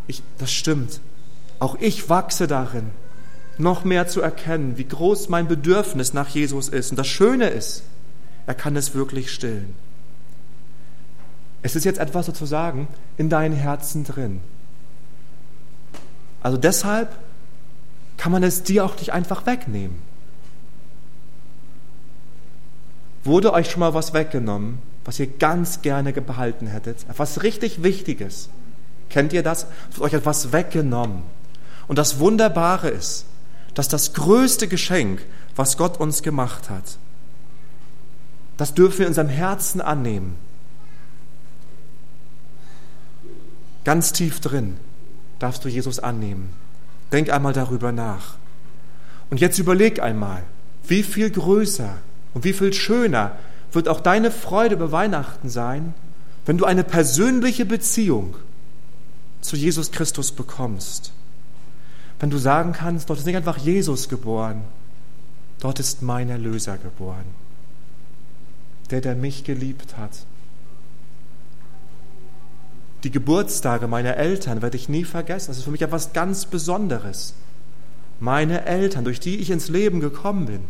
ich, 0.07 0.23
das 0.39 0.51
stimmt. 0.51 1.01
Auch 1.59 1.75
ich 1.79 2.09
wachse 2.09 2.47
darin, 2.47 2.91
noch 3.57 3.83
mehr 3.83 4.07
zu 4.07 4.21
erkennen, 4.21 4.77
wie 4.77 4.87
groß 4.87 5.29
mein 5.29 5.47
Bedürfnis 5.47 6.13
nach 6.13 6.29
Jesus 6.29 6.69
ist. 6.69 6.91
Und 6.91 6.97
das 6.97 7.07
Schöne 7.07 7.49
ist, 7.49 7.83
er 8.47 8.55
kann 8.55 8.75
es 8.75 8.95
wirklich 8.95 9.31
stillen. 9.31 9.75
Es 11.61 11.75
ist 11.75 11.83
jetzt 11.83 11.99
etwas 11.99 12.25
sozusagen 12.25 12.87
in 13.17 13.29
deinem 13.29 13.55
Herzen 13.55 14.05
drin. 14.05 14.39
Also 16.41 16.57
deshalb 16.57 17.09
kann 18.17 18.31
man 18.31 18.43
es 18.43 18.63
dir 18.63 18.85
auch 18.85 18.97
nicht 18.97 19.11
einfach 19.11 19.45
wegnehmen. 19.45 20.01
Wurde 23.25 23.51
euch 23.51 23.69
schon 23.69 23.81
mal 23.81 23.93
was 23.93 24.13
weggenommen, 24.13 24.79
was 25.03 25.19
ihr 25.19 25.27
ganz 25.27 25.81
gerne 25.81 26.13
behalten 26.13 26.67
hättet? 26.67 27.05
Etwas 27.09 27.43
richtig 27.43 27.83
Wichtiges. 27.83 28.49
Kennt 29.09 29.33
ihr 29.33 29.43
das? 29.43 29.67
Es 29.91 29.99
euch 29.99 30.13
etwas 30.13 30.53
weggenommen. 30.53 31.23
Und 31.89 31.97
das 31.97 32.19
Wunderbare 32.19 32.89
ist, 32.89 33.25
dass 33.73 33.87
das 33.87 34.13
größte 34.13 34.67
Geschenk, 34.67 35.25
was 35.55 35.75
Gott 35.75 35.99
uns 35.99 36.21
gemacht 36.21 36.69
hat, 36.69 36.83
das 38.57 38.75
dürfen 38.75 38.99
wir 38.99 39.05
in 39.07 39.11
unserem 39.11 39.29
Herzen 39.29 39.81
annehmen. 39.81 40.35
Ganz 43.83 44.13
tief 44.13 44.39
drin 44.39 44.77
darfst 45.39 45.65
du 45.65 45.69
Jesus 45.69 45.99
annehmen. 45.99 46.53
Denk 47.11 47.31
einmal 47.31 47.53
darüber 47.53 47.91
nach. 47.91 48.35
Und 49.31 49.41
jetzt 49.41 49.57
überleg 49.57 49.99
einmal, 49.99 50.43
wie 50.87 51.01
viel 51.01 51.31
größer 51.31 51.97
und 52.35 52.43
wie 52.43 52.53
viel 52.53 52.71
schöner 52.71 53.35
wird 53.71 53.87
auch 53.87 54.01
deine 54.01 54.29
Freude 54.29 54.75
über 54.75 54.91
Weihnachten 54.91 55.49
sein, 55.49 55.95
wenn 56.45 56.59
du 56.59 56.65
eine 56.65 56.83
persönliche 56.83 57.65
Beziehung 57.65 58.35
zu 59.41 59.55
Jesus 59.55 59.91
Christus 59.91 60.31
bekommst. 60.31 61.13
Wenn 62.19 62.29
du 62.29 62.37
sagen 62.37 62.73
kannst, 62.73 63.09
dort 63.09 63.19
ist 63.19 63.25
nicht 63.25 63.35
einfach 63.35 63.57
Jesus 63.57 64.09
geboren, 64.09 64.61
dort 65.59 65.79
ist 65.79 66.01
mein 66.01 66.29
Erlöser 66.29 66.77
geboren, 66.77 67.25
der, 68.91 69.01
der 69.01 69.15
mich 69.15 69.43
geliebt 69.43 69.97
hat 69.97 70.11
die 73.03 73.11
Geburtstage 73.11 73.87
meiner 73.87 74.17
Eltern 74.17 74.61
werde 74.61 74.77
ich 74.77 74.89
nie 74.89 75.05
vergessen. 75.05 75.47
Das 75.47 75.57
ist 75.57 75.63
für 75.63 75.71
mich 75.71 75.81
etwas 75.81 76.13
ganz 76.13 76.45
Besonderes. 76.45 77.33
Meine 78.19 78.65
Eltern, 78.65 79.05
durch 79.05 79.19
die 79.19 79.37
ich 79.37 79.49
ins 79.51 79.69
Leben 79.69 80.01
gekommen 80.01 80.45
bin, 80.47 80.61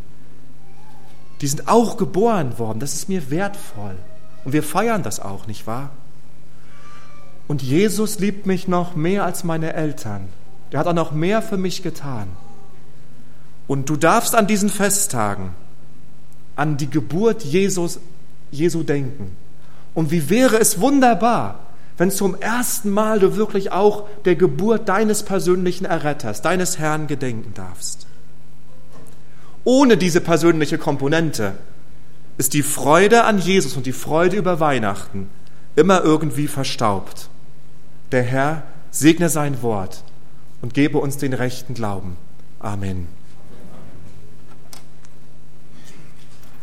die 1.41 1.47
sind 1.47 1.67
auch 1.67 1.97
geboren 1.97 2.59
worden. 2.59 2.79
Das 2.79 2.93
ist 2.93 3.09
mir 3.09 3.31
wertvoll. 3.31 3.95
Und 4.45 4.53
wir 4.53 4.61
feiern 4.61 5.03
das 5.03 5.19
auch, 5.19 5.47
nicht 5.47 5.65
wahr? 5.65 5.89
Und 7.47 7.63
Jesus 7.63 8.19
liebt 8.19 8.45
mich 8.45 8.67
noch 8.67 8.95
mehr 8.95 9.25
als 9.25 9.43
meine 9.43 9.73
Eltern. 9.73 10.27
Er 10.71 10.79
hat 10.79 10.87
auch 10.87 10.93
noch 10.93 11.11
mehr 11.11 11.41
für 11.41 11.57
mich 11.57 11.83
getan. 11.83 12.27
Und 13.67 13.89
du 13.89 13.95
darfst 13.95 14.35
an 14.35 14.47
diesen 14.47 14.69
Festtagen 14.69 15.53
an 16.55 16.75
die 16.75 16.89
Geburt 16.89 17.43
Jesus, 17.43 17.99
Jesu 18.51 18.83
denken. 18.83 19.35
Und 19.93 20.11
wie 20.11 20.29
wäre 20.29 20.59
es 20.59 20.81
wunderbar, 20.81 21.59
wenn 21.99 22.11
zum 22.11 22.39
ersten 22.39 22.89
Mal 22.89 23.19
du 23.19 23.35
wirklich 23.35 23.71
auch 23.71 24.07
der 24.23 24.35
Geburt 24.35 24.87
deines 24.87 25.23
persönlichen 25.23 25.85
Erretters, 25.85 26.41
deines 26.41 26.79
Herrn 26.79 27.07
gedenken 27.07 27.53
darfst. 27.53 28.07
Ohne 29.65 29.97
diese 29.97 30.21
persönliche 30.21 30.77
Komponente 30.77 31.55
ist 32.37 32.53
die 32.53 32.63
Freude 32.63 33.25
an 33.25 33.37
Jesus 33.37 33.75
und 33.75 33.85
die 33.85 33.91
Freude 33.91 34.37
über 34.37 34.61
Weihnachten 34.61 35.29
immer 35.75 36.01
irgendwie 36.03 36.47
verstaubt. 36.47 37.27
Der 38.13 38.23
Herr 38.23 38.63
segne 38.91 39.27
sein 39.27 39.61
Wort 39.61 40.03
und 40.61 40.73
gebe 40.73 40.97
uns 40.97 41.17
den 41.17 41.33
rechten 41.33 41.73
Glauben. 41.73 42.17
Amen. 42.59 43.18